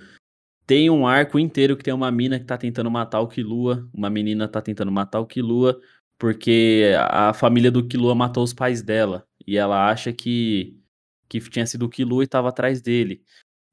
[0.66, 3.88] tem um arco inteiro que tem uma mina que tá tentando matar o Killua.
[3.94, 5.80] Uma menina tá tentando matar o Killua
[6.18, 9.28] porque a família do Killua matou os pais dela.
[9.46, 10.80] E ela acha que,
[11.28, 13.22] que tinha sido o Killua e tava atrás dele.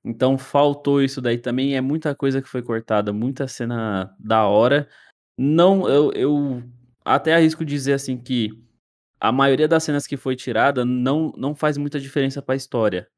[0.05, 1.77] Então faltou isso daí também.
[1.77, 4.89] É muita coisa que foi cortada, muita cena da hora.
[5.43, 6.63] Não, eu, eu
[7.03, 8.51] até arrisco dizer assim que
[9.19, 13.09] a maioria das cenas que foi tirada não, não faz muita diferença pra história.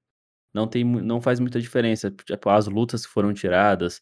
[0.55, 2.13] Não, tem, não faz muita diferença.
[2.13, 4.01] Tipo, as lutas que foram tiradas,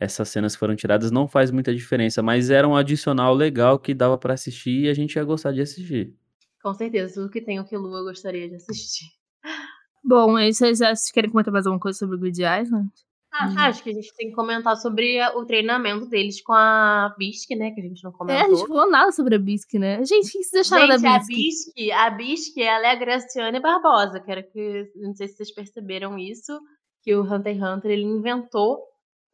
[0.00, 2.22] essas cenas que foram tiradas, não faz muita diferença.
[2.22, 5.60] Mas era um adicional legal que dava pra assistir e a gente ia gostar de
[5.60, 6.16] assistir.
[6.62, 9.10] Com certeza, tudo que tem o Killua eu gostaria de assistir.
[10.02, 10.80] Bom, aí vocês
[11.12, 12.88] querem comentar mais alguma coisa sobre Grid Island?
[13.32, 13.58] Ah, Hum.
[13.58, 17.70] Acho que a gente tem que comentar sobre o treinamento deles com a Bisque, né?
[17.72, 18.56] Que a gente não É, a comentou.
[18.56, 20.02] gente falou nada sobre a Bisque, né?
[20.04, 21.34] Gente, o que vocês acharam Gente, da a Bisque?
[21.34, 24.20] Bisque, a Bisque, ela é a Graciane Barbosa.
[24.20, 26.58] Quero que, não sei se vocês perceberam isso,
[27.02, 28.78] que o Hunter x Hunter ele inventou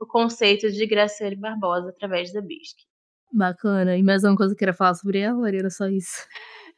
[0.01, 2.83] o conceito de Graciane Barbosa através da Bisque.
[3.33, 3.97] Bacana.
[3.97, 5.49] E mais alguma coisa que eu queria falar sobre ela?
[5.49, 6.27] Era só isso?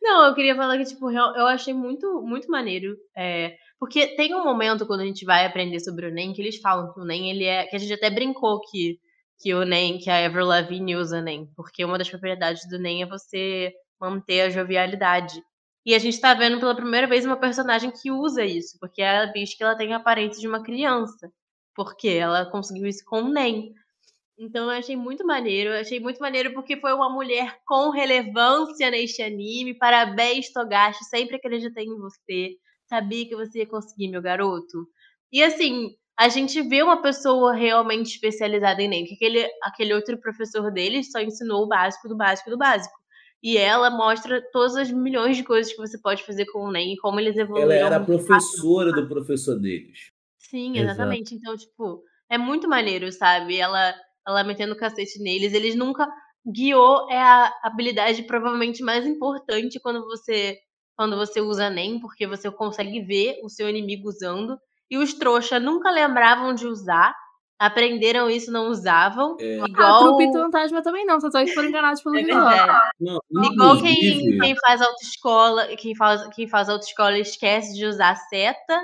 [0.03, 2.95] Não, eu queria falar que, tipo, eu achei muito, muito maneiro.
[3.17, 6.59] é, porque tem um momento quando a gente vai aprender sobre o NEM que eles
[6.59, 7.67] falam que o NEM, ele é.
[7.67, 8.99] Que a gente até brincou que,
[9.39, 11.51] que o NEM, que a Avril Lavigne usa NEM.
[11.55, 15.43] Porque uma das propriedades do NEM é você manter a jovialidade.
[15.85, 18.79] E a gente tá vendo pela primeira vez uma personagem que usa isso.
[18.81, 21.31] Porque a Bisque, ela tem a aparência de uma criança.
[21.75, 23.73] Porque ela conseguiu isso com o NEM.
[24.39, 25.71] Então eu achei muito maneiro.
[25.71, 29.77] Eu achei muito maneiro porque foi uma mulher com relevância neste anime.
[29.79, 31.05] Parabéns, Togashi.
[31.05, 32.57] Sempre acreditei em você.
[32.89, 34.87] Sabia que você ia conseguir, meu garoto.
[35.33, 39.05] E assim, a gente vê uma pessoa realmente especializada em NEM.
[39.05, 42.97] Que aquele, aquele outro professor dele só ensinou o básico do básico do básico.
[43.43, 46.95] E ela mostra todas as milhões de coisas que você pode fazer com o NEM
[46.95, 47.71] e como eles evoluíram.
[47.71, 48.27] Ela era a muito rápido.
[48.27, 50.11] professora do professor deles.
[50.39, 50.91] Sim, Exato.
[50.91, 51.35] exatamente.
[51.35, 53.59] Então, tipo, é muito maneiro, sabe?
[53.59, 53.95] Ela,
[54.27, 55.53] ela metendo o cacete neles.
[55.53, 56.09] Eles nunca.
[56.47, 60.57] Guiou é a habilidade provavelmente mais importante quando você
[60.97, 64.59] quando você usa NEM, porque você consegue ver o seu inimigo usando.
[64.91, 67.15] E os trouxa nunca lembravam de usar.
[67.59, 69.37] Aprenderam isso, não usavam.
[69.41, 69.59] É.
[69.61, 70.17] Ah, Igual.
[70.17, 72.51] trupe fantasma também não, só que foram enganados pelo É vilão.
[73.01, 73.21] Não,
[73.53, 78.79] Igual quem, quem faz autoescola, quem faz, quem faz autoescola esquece de usar seta.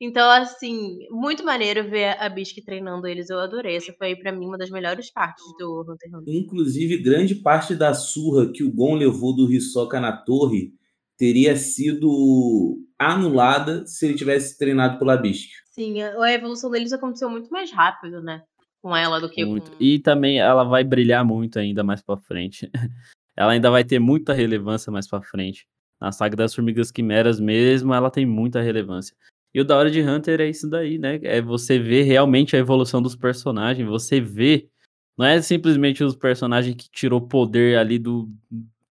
[0.00, 3.30] Então, assim, muito maneiro ver a Bisque treinando eles.
[3.30, 3.76] Eu adorei.
[3.76, 6.34] Essa foi, pra mim, uma das melhores partes do Hunter x Hunter.
[6.34, 10.72] inclusive, grande parte da surra que o Gon levou do Hisoka na torre
[11.18, 15.52] teria sido anulada se ele tivesse treinado pela Bisque.
[15.72, 18.42] Sim, a evolução deles aconteceu muito mais rápido, né?
[18.80, 19.72] Com ela do que Muito.
[19.72, 19.76] com.
[19.80, 22.70] E também ela vai brilhar muito ainda mais pra frente.
[23.36, 25.66] ela ainda vai ter muita relevância mais pra frente.
[26.00, 29.16] Na saga das Formigas Quimeras mesmo, ela tem muita relevância.
[29.52, 31.18] E o da hora de Hunter é isso daí, né?
[31.24, 34.68] É você ver realmente a evolução dos personagens, você vê.
[35.16, 38.30] Não é simplesmente os personagens que tirou poder ali do,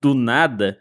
[0.02, 0.78] do nada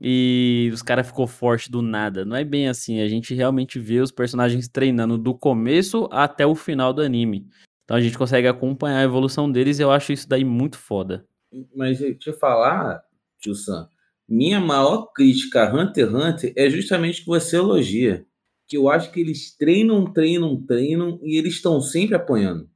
[0.00, 2.24] e os caras ficou forte do nada.
[2.24, 3.00] Não é bem assim.
[3.00, 7.46] A gente realmente vê os personagens treinando do começo até o final do anime.
[7.84, 11.26] Então a gente consegue acompanhar a evolução deles e eu acho isso daí muito foda.
[11.74, 13.00] Mas deixa eu falar,
[13.40, 13.88] tio Sam,
[14.28, 18.26] minha maior crítica a Hunter x Hunter é justamente que você elogia.
[18.66, 22.68] Que eu acho que eles treinam, treinam, treinam e eles estão sempre apanhando.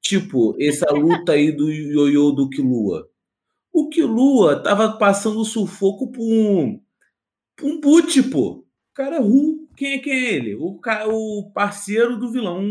[0.00, 3.08] Tipo, essa luta aí do Yoyo do Killua.
[3.72, 6.80] O Killua tava passando sufoco por um,
[7.56, 8.50] por um boot, pô.
[8.90, 10.54] O cara Ru, quem é, quem é ele?
[10.56, 12.62] O, ca- o parceiro do vilão,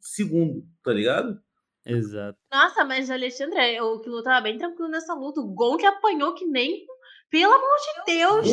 [0.00, 1.38] segundo, tá ligado?
[1.86, 2.36] Exato.
[2.52, 5.40] Nossa, mas Alexandre, o Kilo tava bem tranquilo nessa luta.
[5.40, 6.84] O Gon que apanhou que nem.
[7.30, 8.48] Pelo amor de Deus!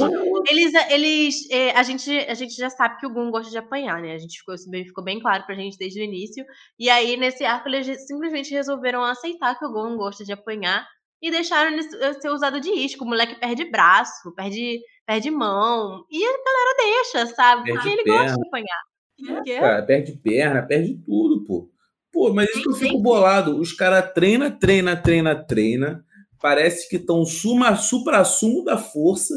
[0.50, 4.02] Eles, eles, é, a, gente, a gente já sabe que o Gon gosta de apanhar,
[4.02, 4.14] né?
[4.14, 6.46] A gente ficou, isso bem- ficou bem claro pra gente desde o início.
[6.78, 10.86] E aí, nesse arco, eles simplesmente resolveram aceitar que o Gon gosta de apanhar
[11.26, 11.82] e deixaram ele
[12.22, 13.04] ser usado de isco.
[13.04, 16.06] O moleque perde braço, perde, perde mão.
[16.12, 17.72] E a galera deixa, sabe?
[17.72, 18.38] Porque Perde ele gosta perna.
[18.38, 18.82] de apanhar.
[19.28, 19.60] Por quê?
[19.60, 21.68] Cara, perde perna, perde tudo, pô.
[22.14, 23.60] Pô, mas isso que eu fico bolado.
[23.60, 26.06] Os caras treina, treina, treina, treina.
[26.40, 29.34] Parece que estão suma, supra-sumo da força.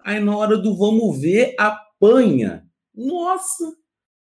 [0.00, 2.66] Aí na hora do vamos ver, apanha.
[2.92, 3.72] Nossa!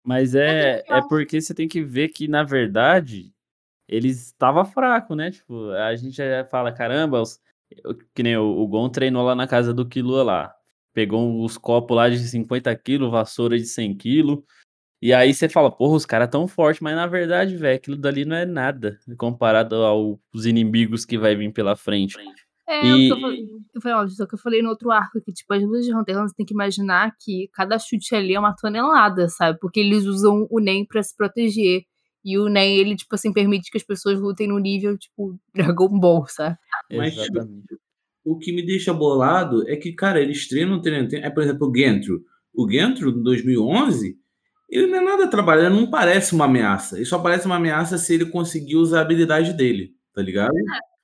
[0.02, 3.34] Mas é, é porque você tem que ver que, na verdade,
[3.88, 5.30] eles estavam fracos, né?
[5.30, 7.38] Tipo, a gente já fala, caramba, os-
[8.14, 10.54] que nem o, o Gon treinou lá na casa do Killua lá.
[10.92, 14.38] Pegou os copos lá de 50 quilos, vassoura de 100 quilos.
[15.02, 18.24] E aí você fala, porra, os caras tão fortes, mas na verdade, velho, aquilo dali
[18.24, 22.16] não é nada comparado aos inimigos que vai vir pela frente.
[22.68, 24.90] É, E- o que eu falei, eu falei, ó, só que eu falei no outro
[24.90, 28.34] arco, que tipo, as lutas de Hunter você tem que imaginar que cada chute ali
[28.34, 29.58] é uma tonelada, sabe?
[29.60, 31.82] Porque eles usam o NEM pra se proteger.
[32.26, 35.88] E o NEM, ele, tipo assim, permite que as pessoas lutem no nível, tipo, Dragon
[35.88, 36.58] Ball, sabe?
[36.90, 37.78] Mas, Exatamente.
[38.24, 41.28] O que me deixa bolado é que, cara, eles treinam, treinam, treinam.
[41.28, 42.24] É, por exemplo, o Gentro.
[42.52, 44.18] O Gentro, em 2011,
[44.68, 46.96] ele não é nada trabalhado, ele não parece uma ameaça.
[46.96, 50.52] Ele só parece uma ameaça se ele conseguir usar a habilidade dele, tá ligado?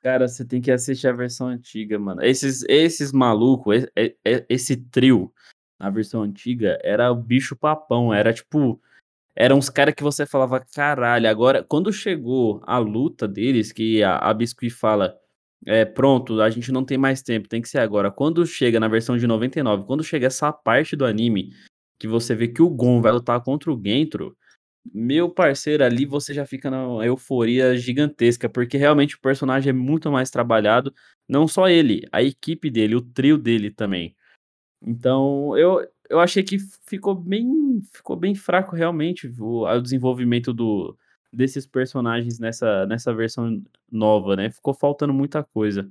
[0.03, 2.21] Cara, você tem que assistir a versão antiga, mano.
[2.25, 5.33] Esses, esses malucos, esse, esse trio,
[5.79, 8.13] na versão antiga, era o bicho papão.
[8.13, 8.81] Era tipo.
[9.35, 11.29] Eram uns caras que você falava, caralho.
[11.29, 15.15] Agora, quando chegou a luta deles, que a, a Biscuit fala,
[15.67, 18.11] é, pronto, a gente não tem mais tempo, tem que ser agora.
[18.11, 21.51] Quando chega na versão de 99, quando chega essa parte do anime,
[21.99, 24.37] que você vê que o Gon vai lutar contra o Gentro,
[24.93, 30.11] meu parceiro, ali você já fica na euforia gigantesca, porque realmente o personagem é muito
[30.11, 30.93] mais trabalhado,
[31.29, 34.17] não só ele, a equipe dele, o trio dele também.
[34.85, 40.97] Então, eu, eu achei que ficou bem, ficou bem fraco realmente o, o desenvolvimento do,
[41.33, 44.51] desses personagens nessa, nessa versão nova, né?
[44.51, 45.91] Ficou faltando muita coisa.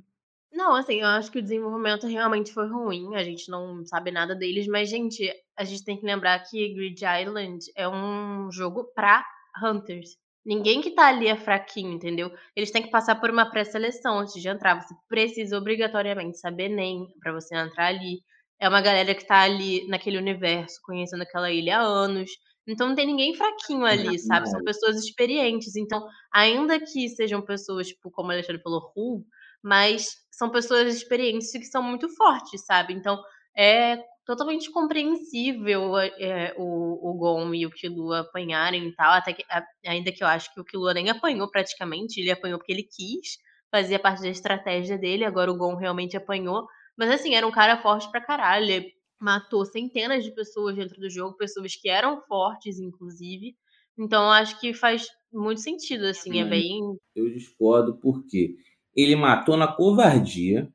[0.53, 3.15] Não, assim, eu acho que o desenvolvimento realmente foi ruim.
[3.15, 5.27] A gente não sabe nada deles, mas, gente,
[5.57, 9.25] a gente tem que lembrar que Grid Island é um jogo pra
[9.63, 10.17] Hunters.
[10.45, 12.31] Ninguém que tá ali é fraquinho, entendeu?
[12.55, 14.81] Eles têm que passar por uma pré-seleção antes de entrar.
[14.81, 18.21] Você precisa obrigatoriamente saber NEM pra você entrar ali.
[18.61, 22.29] É uma galera que tá ali naquele universo, conhecendo aquela ilha há anos.
[22.67, 24.47] Então não tem ninguém fraquinho ali, sabe?
[24.47, 25.75] São pessoas experientes.
[25.75, 29.25] Então, ainda que sejam pessoas, tipo, como o Alexandre falou, Ru,
[29.63, 32.93] mas são pessoas experientes que são muito fortes, sabe?
[32.93, 33.19] Então,
[33.57, 39.43] é totalmente compreensível é, o, o Gon e o Killua apanharem e tal, até que,
[39.49, 42.83] a, ainda que eu acho que o Killua nem apanhou praticamente, ele apanhou porque ele
[42.83, 43.39] quis,
[43.71, 47.81] fazia parte da estratégia dele, agora o Gon realmente apanhou, mas assim, era um cara
[47.81, 52.79] forte pra caralho, ele matou centenas de pessoas dentro do jogo, pessoas que eram fortes,
[52.79, 53.55] inclusive,
[53.97, 56.79] então acho que faz muito sentido, assim, é bem...
[57.15, 58.55] Eu discordo porque
[58.95, 60.67] ele matou na covardia,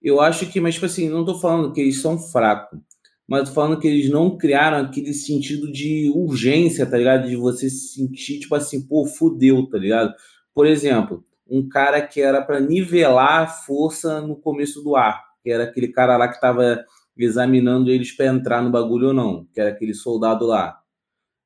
[0.00, 2.80] eu acho que, mas tipo assim, não tô falando que eles são fracos,
[3.28, 7.28] mas tô falando que eles não criaram aquele sentido de urgência, tá ligado?
[7.28, 10.12] De você se sentir, tipo assim, pô, fudeu, tá ligado?
[10.52, 15.50] Por exemplo, um cara que era para nivelar a força no começo do ar, que
[15.50, 16.84] era aquele cara lá que tava
[17.16, 20.78] examinando eles para entrar no bagulho ou não, que era aquele soldado lá.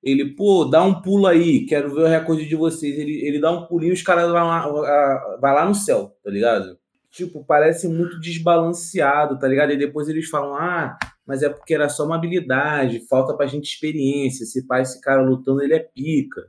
[0.03, 2.97] Ele, pô, dá um pulo aí, quero ver o recorde de vocês.
[2.97, 6.79] Ele, ele dá um pulinho, os caras vão lá, vai lá no céu, tá ligado?
[7.17, 9.73] tipo, parece muito desbalanceado, tá ligado?
[9.73, 13.65] E depois eles falam, ah, mas é porque era só uma habilidade, falta pra gente
[13.65, 14.45] experiência.
[14.45, 16.43] Se pai, esse cara lutando, ele é pica,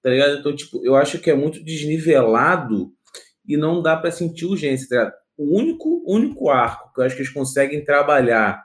[0.00, 0.38] tá ligado?
[0.38, 2.92] Então, tipo, eu acho que é muito desnivelado
[3.46, 5.21] e não dá para sentir urgência, tá ligado?
[5.36, 8.62] O único, único arco que eu acho que eles conseguem trabalhar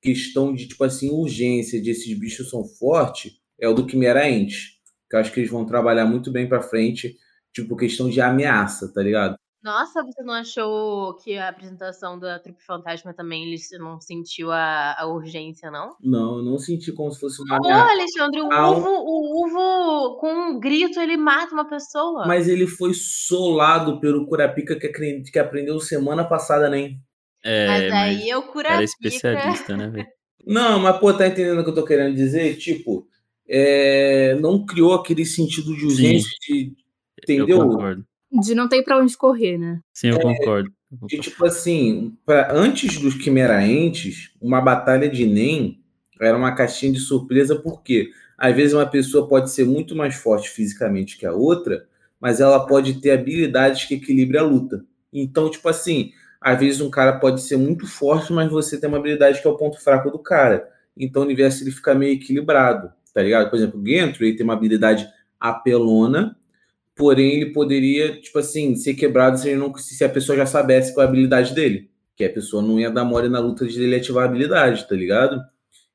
[0.00, 4.80] questão de, tipo assim, urgência de esses bichos são fortes é o do Quimera Ente.
[5.08, 7.16] Que eu acho que eles vão trabalhar muito bem pra frente,
[7.52, 9.36] tipo, questão de ameaça, tá ligado?
[9.62, 14.96] Nossa, você não achou que a apresentação da Trupe Fantasma também ele não sentiu a,
[14.98, 15.94] a urgência, não?
[16.00, 17.58] Não, eu não senti como se fosse uma.
[17.60, 22.26] Ô, Alexandre, o Uvo, o Uvo, com um grito, ele mata uma pessoa.
[22.26, 26.98] Mas ele foi solado pelo Curapica que, que aprendeu semana passada, nem.
[27.44, 30.06] É, Mas mas aí eu cura era especialista, né, velho?
[30.46, 32.56] Não, mas pô, tá entendendo o que eu tô querendo dizer?
[32.56, 33.06] Tipo,
[33.46, 36.72] é, não criou aquele sentido de urgência de.
[37.18, 37.68] Eu Entendeu?
[37.68, 38.09] concordo.
[38.32, 39.80] De não ter pra onde correr, né?
[39.92, 40.70] Sim, eu concordo.
[40.90, 41.22] Eu E concordo.
[41.22, 45.80] tipo assim, pra, antes dos Quimeraentes, uma batalha de NEM
[46.20, 50.48] era uma caixinha de surpresa, porque às vezes uma pessoa pode ser muito mais forte
[50.50, 51.86] fisicamente que a outra,
[52.20, 54.84] mas ela pode ter habilidades que equilibram a luta.
[55.12, 58.98] Então, tipo assim, às vezes um cara pode ser muito forte, mas você tem uma
[58.98, 60.68] habilidade que é o ponto fraco do cara.
[60.96, 63.50] Então o universo ele fica meio equilibrado, tá ligado?
[63.50, 65.08] Por exemplo, o Gentry ele tem uma habilidade
[65.38, 66.36] apelona,
[67.00, 71.02] porém ele poderia, tipo assim, ser quebrado se, não, se a pessoa já soubesse qual
[71.04, 71.88] é a habilidade dele.
[72.14, 74.94] Que a pessoa não ia dar mole na luta de ele ativar a habilidade, tá
[74.94, 75.40] ligado?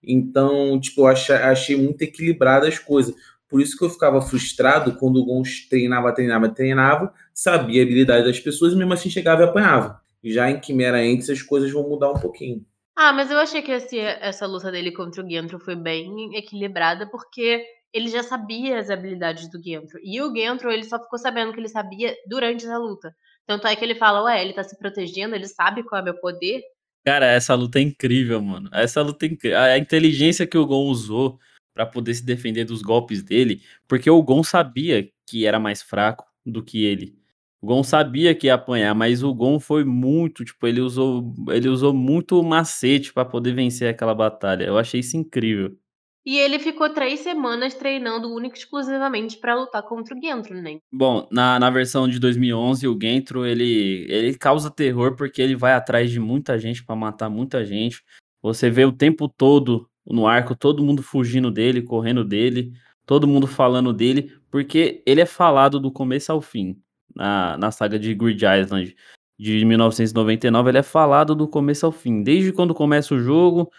[0.03, 3.13] Então, tipo, eu achei, achei muito equilibrado as coisas.
[3.47, 8.25] Por isso que eu ficava frustrado quando o Gons treinava, treinava, treinava, sabia a habilidade
[8.25, 10.01] das pessoas e mesmo assim chegava e apanhava.
[10.23, 12.65] Já em Quimera Entes as coisas vão mudar um pouquinho.
[12.97, 17.07] Ah, mas eu achei que esse- essa luta dele contra o Gentro foi bem equilibrada,
[17.11, 17.63] porque
[17.95, 19.97] ele já sabia as habilidades do Gentro.
[20.03, 23.15] E o Gentro, ele só ficou sabendo que ele sabia durante essa luta.
[23.47, 26.05] Tanto é que ele fala, ué, ele tá se protegendo, ele sabe qual é o
[26.05, 26.61] meu poder.
[27.05, 28.69] Cara, essa luta é incrível, mano.
[28.73, 29.57] Essa luta é incrível.
[29.57, 31.39] A inteligência que o Gon usou
[31.73, 36.25] pra poder se defender dos golpes dele, porque o Gon sabia que era mais fraco
[36.45, 37.17] do que ele.
[37.61, 41.69] O Gon sabia que ia apanhar, mas o Gon foi muito, tipo, ele usou, ele
[41.69, 44.65] usou muito macete pra poder vencer aquela batalha.
[44.65, 45.77] Eu achei isso incrível.
[46.25, 50.79] E ele ficou três semanas treinando única e exclusivamente pra lutar contra o Gentro, né?
[50.91, 55.73] Bom, na, na versão de 2011, o Gentro, ele, ele causa terror porque ele vai
[55.73, 58.03] atrás de muita gente pra matar muita gente.
[58.41, 62.73] Você vê o tempo todo no arco, todo mundo fugindo dele, correndo dele,
[63.05, 66.79] todo mundo falando dele, porque ele é falado do começo ao fim.
[67.15, 68.95] Na, na saga de Grid Island
[69.37, 72.23] de 1999, ele é falado do começo ao fim.
[72.23, 73.71] Desde quando começa o jogo,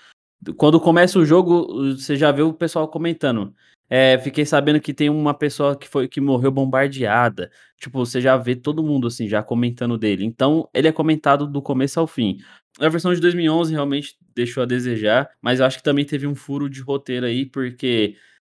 [0.57, 3.55] quando começa o jogo, você já vê o pessoal comentando.
[3.89, 7.51] É, fiquei sabendo que tem uma pessoa que foi que morreu bombardeada.
[7.78, 10.24] Tipo, você já vê todo mundo assim já comentando dele.
[10.24, 12.39] Então, ele é comentado do começo ao fim.
[12.80, 16.34] A versão de 2011 realmente deixou a desejar, mas eu acho que também teve um
[16.34, 18.16] furo de roteiro aí, porque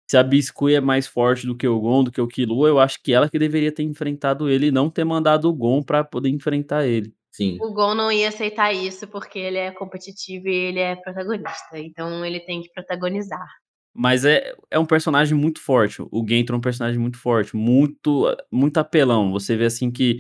[0.10, 2.80] se a Biscuit é mais forte do que o Gon, do que o Killua, eu
[2.80, 6.04] acho que ela que deveria ter enfrentado ele e não ter mandado o Gon pra
[6.04, 7.14] poder enfrentar ele.
[7.40, 7.58] Sim.
[7.62, 11.80] O Gon não ia aceitar isso porque ele é competitivo e ele é protagonista.
[11.80, 13.48] Então ele tem que protagonizar.
[13.94, 16.02] Mas é, é um personagem muito forte.
[16.02, 19.32] O Gentro é um personagem muito forte, muito muito apelão.
[19.32, 20.20] Você vê assim que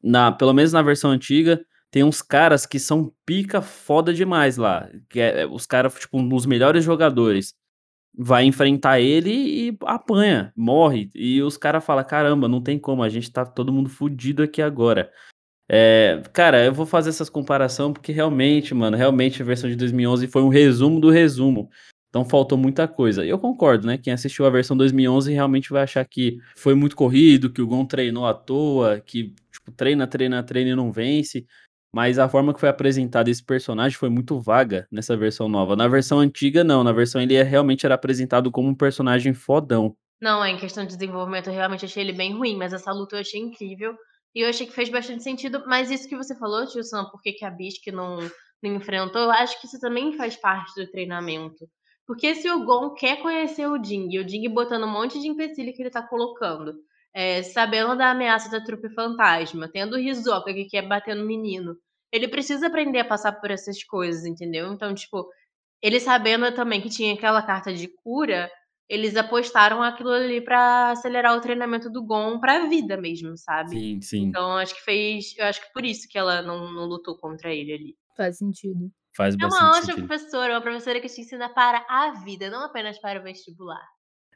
[0.00, 4.88] na, pelo menos na versão antiga, tem uns caras que são pica foda demais lá,
[5.10, 7.54] que é os caras tipo um dos melhores jogadores.
[8.16, 11.10] Vai enfrentar ele e apanha, morre.
[11.12, 14.62] E os caras falam: caramba, não tem como, a gente tá todo mundo fudido aqui
[14.62, 15.10] agora.
[15.74, 20.26] É, cara, eu vou fazer essas comparação porque realmente, mano, realmente a versão de 2011
[20.28, 21.70] foi um resumo do resumo.
[22.10, 23.24] Então faltou muita coisa.
[23.24, 23.96] Eu concordo, né?
[23.96, 27.86] Quem assistiu a versão 2011 realmente vai achar que foi muito corrido, que o Gon
[27.86, 31.46] treinou à toa, que tipo, treina, treina, treina e não vence.
[31.90, 35.74] Mas a forma que foi apresentado esse personagem foi muito vaga nessa versão nova.
[35.74, 36.84] Na versão antiga, não.
[36.84, 39.96] Na versão ele é- realmente era apresentado como um personagem fodão.
[40.20, 43.20] Não, em questão de desenvolvimento, eu realmente achei ele bem ruim, mas essa luta eu
[43.20, 43.94] achei incrível.
[44.34, 45.62] E eu achei que fez bastante sentido.
[45.66, 48.18] Mas isso que você falou, tio Sam, por que, a Bisque não,
[48.62, 51.68] não enfrentou, eu acho que isso também faz parte do treinamento.
[52.06, 55.28] Porque se o Gon quer conhecer o Jing, e o Jing botando um monte de
[55.28, 56.74] empecilho que ele tá colocando,
[57.14, 61.76] é, sabendo da ameaça da trupe fantasma, tendo o Hisoka que quer bater no menino,
[62.10, 64.72] ele precisa aprender a passar por essas coisas, entendeu?
[64.72, 65.28] Então, tipo,
[65.80, 68.50] ele sabendo também que tinha aquela carta de cura,
[68.88, 73.70] eles apostaram aquilo ali pra acelerar o treinamento do Gon pra vida mesmo, sabe?
[73.70, 74.22] Sim, sim.
[74.24, 75.34] Então, acho que fez.
[75.38, 77.96] Eu acho que por isso que ela não, não lutou contra ele ali.
[78.16, 78.90] Faz sentido.
[79.14, 80.06] Faz É uma ótima sentido.
[80.06, 83.86] professora, uma professora que te ensina para a vida, não apenas para o vestibular.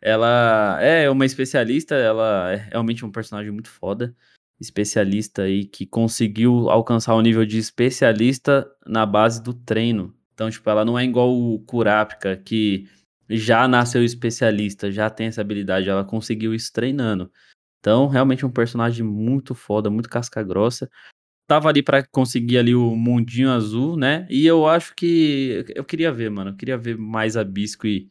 [0.02, 4.14] Ela é uma especialista, ela é realmente um personagem muito foda.
[4.60, 10.14] Especialista aí que conseguiu alcançar o nível de especialista na base do treino.
[10.34, 12.88] Então, tipo, ela não é igual o Kurapika, que
[13.28, 17.30] já nasceu especialista, já tem essa habilidade, ela conseguiu isso treinando.
[17.80, 20.90] Então, realmente um personagem muito foda, muito casca grossa.
[21.48, 24.26] Tava ali pra conseguir ali o mundinho azul, né?
[24.30, 28.10] E eu acho que eu queria ver, mano, eu queria ver mais a Biscuit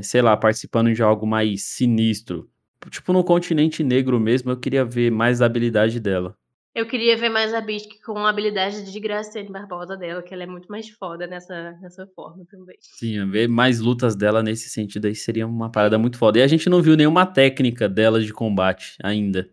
[0.00, 2.48] sei lá, participando de algo mais sinistro.
[2.90, 6.36] Tipo, no continente negro mesmo, eu queria ver mais a habilidade dela.
[6.74, 10.44] Eu queria ver mais a Bisque com a habilidade de Graciane Barbosa dela, que ela
[10.44, 12.76] é muito mais foda nessa, nessa forma também.
[12.80, 16.38] Sim, ver mais lutas dela nesse sentido aí seria uma parada muito foda.
[16.38, 19.50] E a gente não viu nenhuma técnica dela de combate ainda.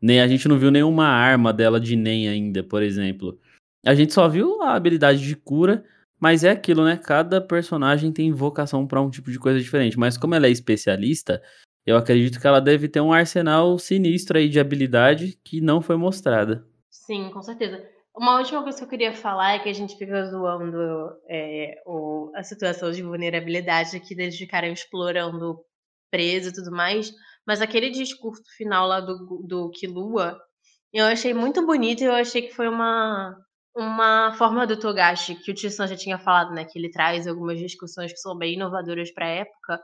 [0.00, 3.38] Nem a gente não viu nenhuma arma dela de Nen ainda, por exemplo.
[3.84, 5.84] A gente só viu a habilidade de cura,
[6.18, 6.96] mas é aquilo, né?
[6.96, 9.98] Cada personagem tem vocação pra um tipo de coisa diferente.
[9.98, 11.42] Mas como ela é especialista,
[11.86, 15.96] eu acredito que ela deve ter um arsenal sinistro aí de habilidade que não foi
[15.96, 16.66] mostrada.
[16.90, 17.86] Sim, com certeza.
[18.16, 20.78] Uma última coisa que eu queria falar é que a gente fica zoando
[21.28, 25.58] é, o, a situação de vulnerabilidade aqui deles ficarem explorando
[26.10, 27.12] preso e tudo mais.
[27.46, 30.38] Mas aquele discurso final lá do, do Kilua,
[30.92, 33.36] eu achei muito bonito e eu achei que foi uma,
[33.76, 36.64] uma forma do Togashi, que o Tissan já tinha falado, né?
[36.64, 39.80] Que ele traz algumas discussões que são bem inovadoras pra época.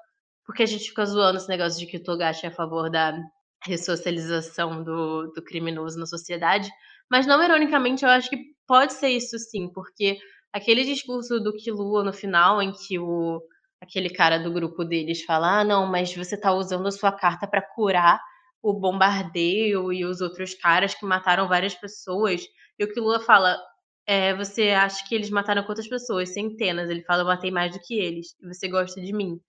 [0.50, 3.16] Porque a gente fica zoando esse negócio de que o Togashi é a favor da
[3.64, 6.68] ressocialização do, do criminoso na sociedade.
[7.08, 8.36] Mas não ironicamente, eu acho que
[8.66, 10.18] pode ser isso sim, porque
[10.52, 13.40] aquele discurso do Killua no final, em que o
[13.80, 17.46] aquele cara do grupo deles fala: ah, não, mas você tá usando a sua carta
[17.46, 18.20] para curar
[18.60, 22.42] o bombardeio e os outros caras que mataram várias pessoas.
[22.76, 23.56] E o Killua fala:
[24.04, 26.34] é, você acha que eles mataram quantas pessoas?
[26.34, 26.90] Centenas.
[26.90, 28.34] Ele fala: eu matei mais do que eles.
[28.42, 29.40] E você gosta de mim.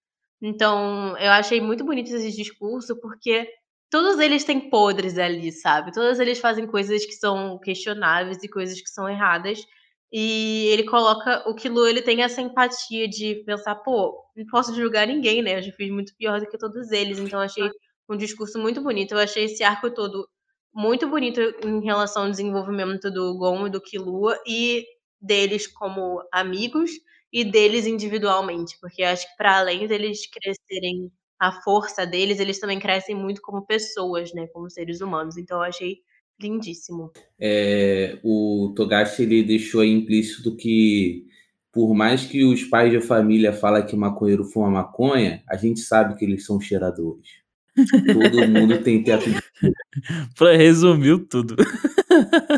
[0.41, 3.47] Então, eu achei muito bonito esse discurso, porque
[3.89, 5.91] todos eles têm podres ali, sabe?
[5.91, 9.59] Todos eles fazem coisas que são questionáveis e coisas que são erradas.
[10.11, 15.07] E ele coloca o Kilo, ele tem essa empatia de pensar, pô, não posso julgar
[15.07, 15.57] ninguém, né?
[15.59, 17.19] Eu já fiz muito pior do que todos eles.
[17.19, 17.69] Então, achei
[18.09, 19.13] um discurso muito bonito.
[19.13, 20.27] Eu achei esse arco todo
[20.73, 24.85] muito bonito em relação ao desenvolvimento do Gon e do Killua e
[25.21, 26.91] deles como amigos
[27.31, 32.79] e deles individualmente, porque acho que para além deles crescerem a força deles, eles também
[32.79, 35.37] crescem muito como pessoas, né, como seres humanos.
[35.37, 35.97] Então eu achei
[36.39, 37.11] lindíssimo.
[37.39, 41.25] É, o Togashi ele deixou aí implícito que
[41.71, 46.15] por mais que os pais de família falem que maconheiro fuma maconha, a gente sabe
[46.17, 47.29] que eles são cheiradores.
[48.13, 49.39] Todo mundo tem teto de
[50.37, 51.55] Pra- Resumiu tudo.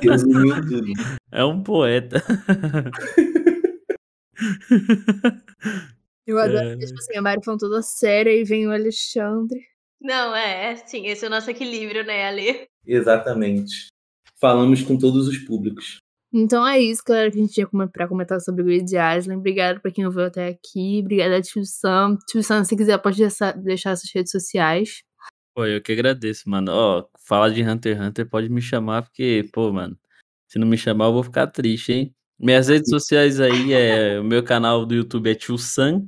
[0.02, 0.92] resumiu tudo.
[1.32, 2.24] É um poeta.
[6.26, 6.78] Eu adoro É.
[6.78, 9.60] que, tipo assim, a Mari falando toda séria e vem o Alexandre.
[10.02, 12.68] Não, é, é sim, esse é o nosso equilíbrio, né, Ale?
[12.86, 13.88] Exatamente.
[14.40, 15.98] Falamos com todos os públicos.
[16.34, 19.36] Então é isso, galera, que a gente tinha pra comentar sobre o Grid Island.
[19.38, 21.00] Obrigada pra quem ouviu até aqui.
[21.02, 22.18] Obrigada, Tio Sam.
[22.28, 25.04] Tio Sam, se quiser, pode deixar, deixar suas redes sociais.
[25.56, 26.72] Pô, eu que agradeço, mano.
[26.72, 29.96] Ó, falar de Hunter x Hunter pode me chamar, porque, pô, mano,
[30.50, 32.16] se não me chamar eu vou ficar triste, hein?
[32.44, 34.20] Minhas redes sociais aí é.
[34.20, 36.06] O meu canal do YouTube é Tio Sam.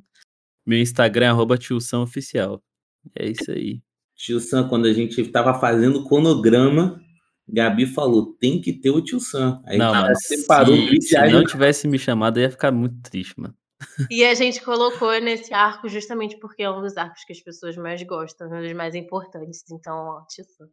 [0.66, 2.62] Meu Instagram é arroba Tio Sam Oficial.
[3.18, 3.82] É isso aí.
[4.18, 7.02] Tio Sam, quando a gente tava fazendo o cronograma,
[7.48, 9.62] Gabi falou: tem que ter o Tio Sam.
[9.66, 12.52] Aí não, a gente mano, separou o se, se não tivesse me chamado, eu ia
[12.52, 13.56] ficar muito triste, mano.
[14.12, 17.78] E a gente colocou nesse arco justamente porque é um dos arcos que as pessoas
[17.78, 19.64] mais gostam, um dos mais importantes.
[19.72, 20.68] Então, ó, Tio Sam.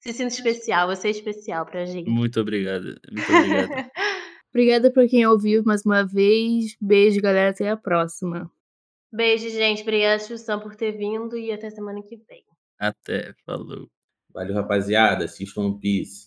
[0.00, 2.08] Se sinta especial, você é especial pra gente.
[2.08, 2.96] Muito obrigado.
[3.10, 3.70] Muito obrigado.
[4.56, 6.78] Obrigada por quem ouviu mais uma vez.
[6.80, 7.50] Beijo, galera.
[7.50, 8.50] Até a próxima.
[9.12, 9.82] Beijo, gente.
[9.82, 12.42] Obrigada, Sam, por ter vindo e até semana que vem.
[12.78, 13.86] Até, falou.
[14.32, 15.26] Valeu, rapaziada.
[15.26, 16.25] Assistam One Piece.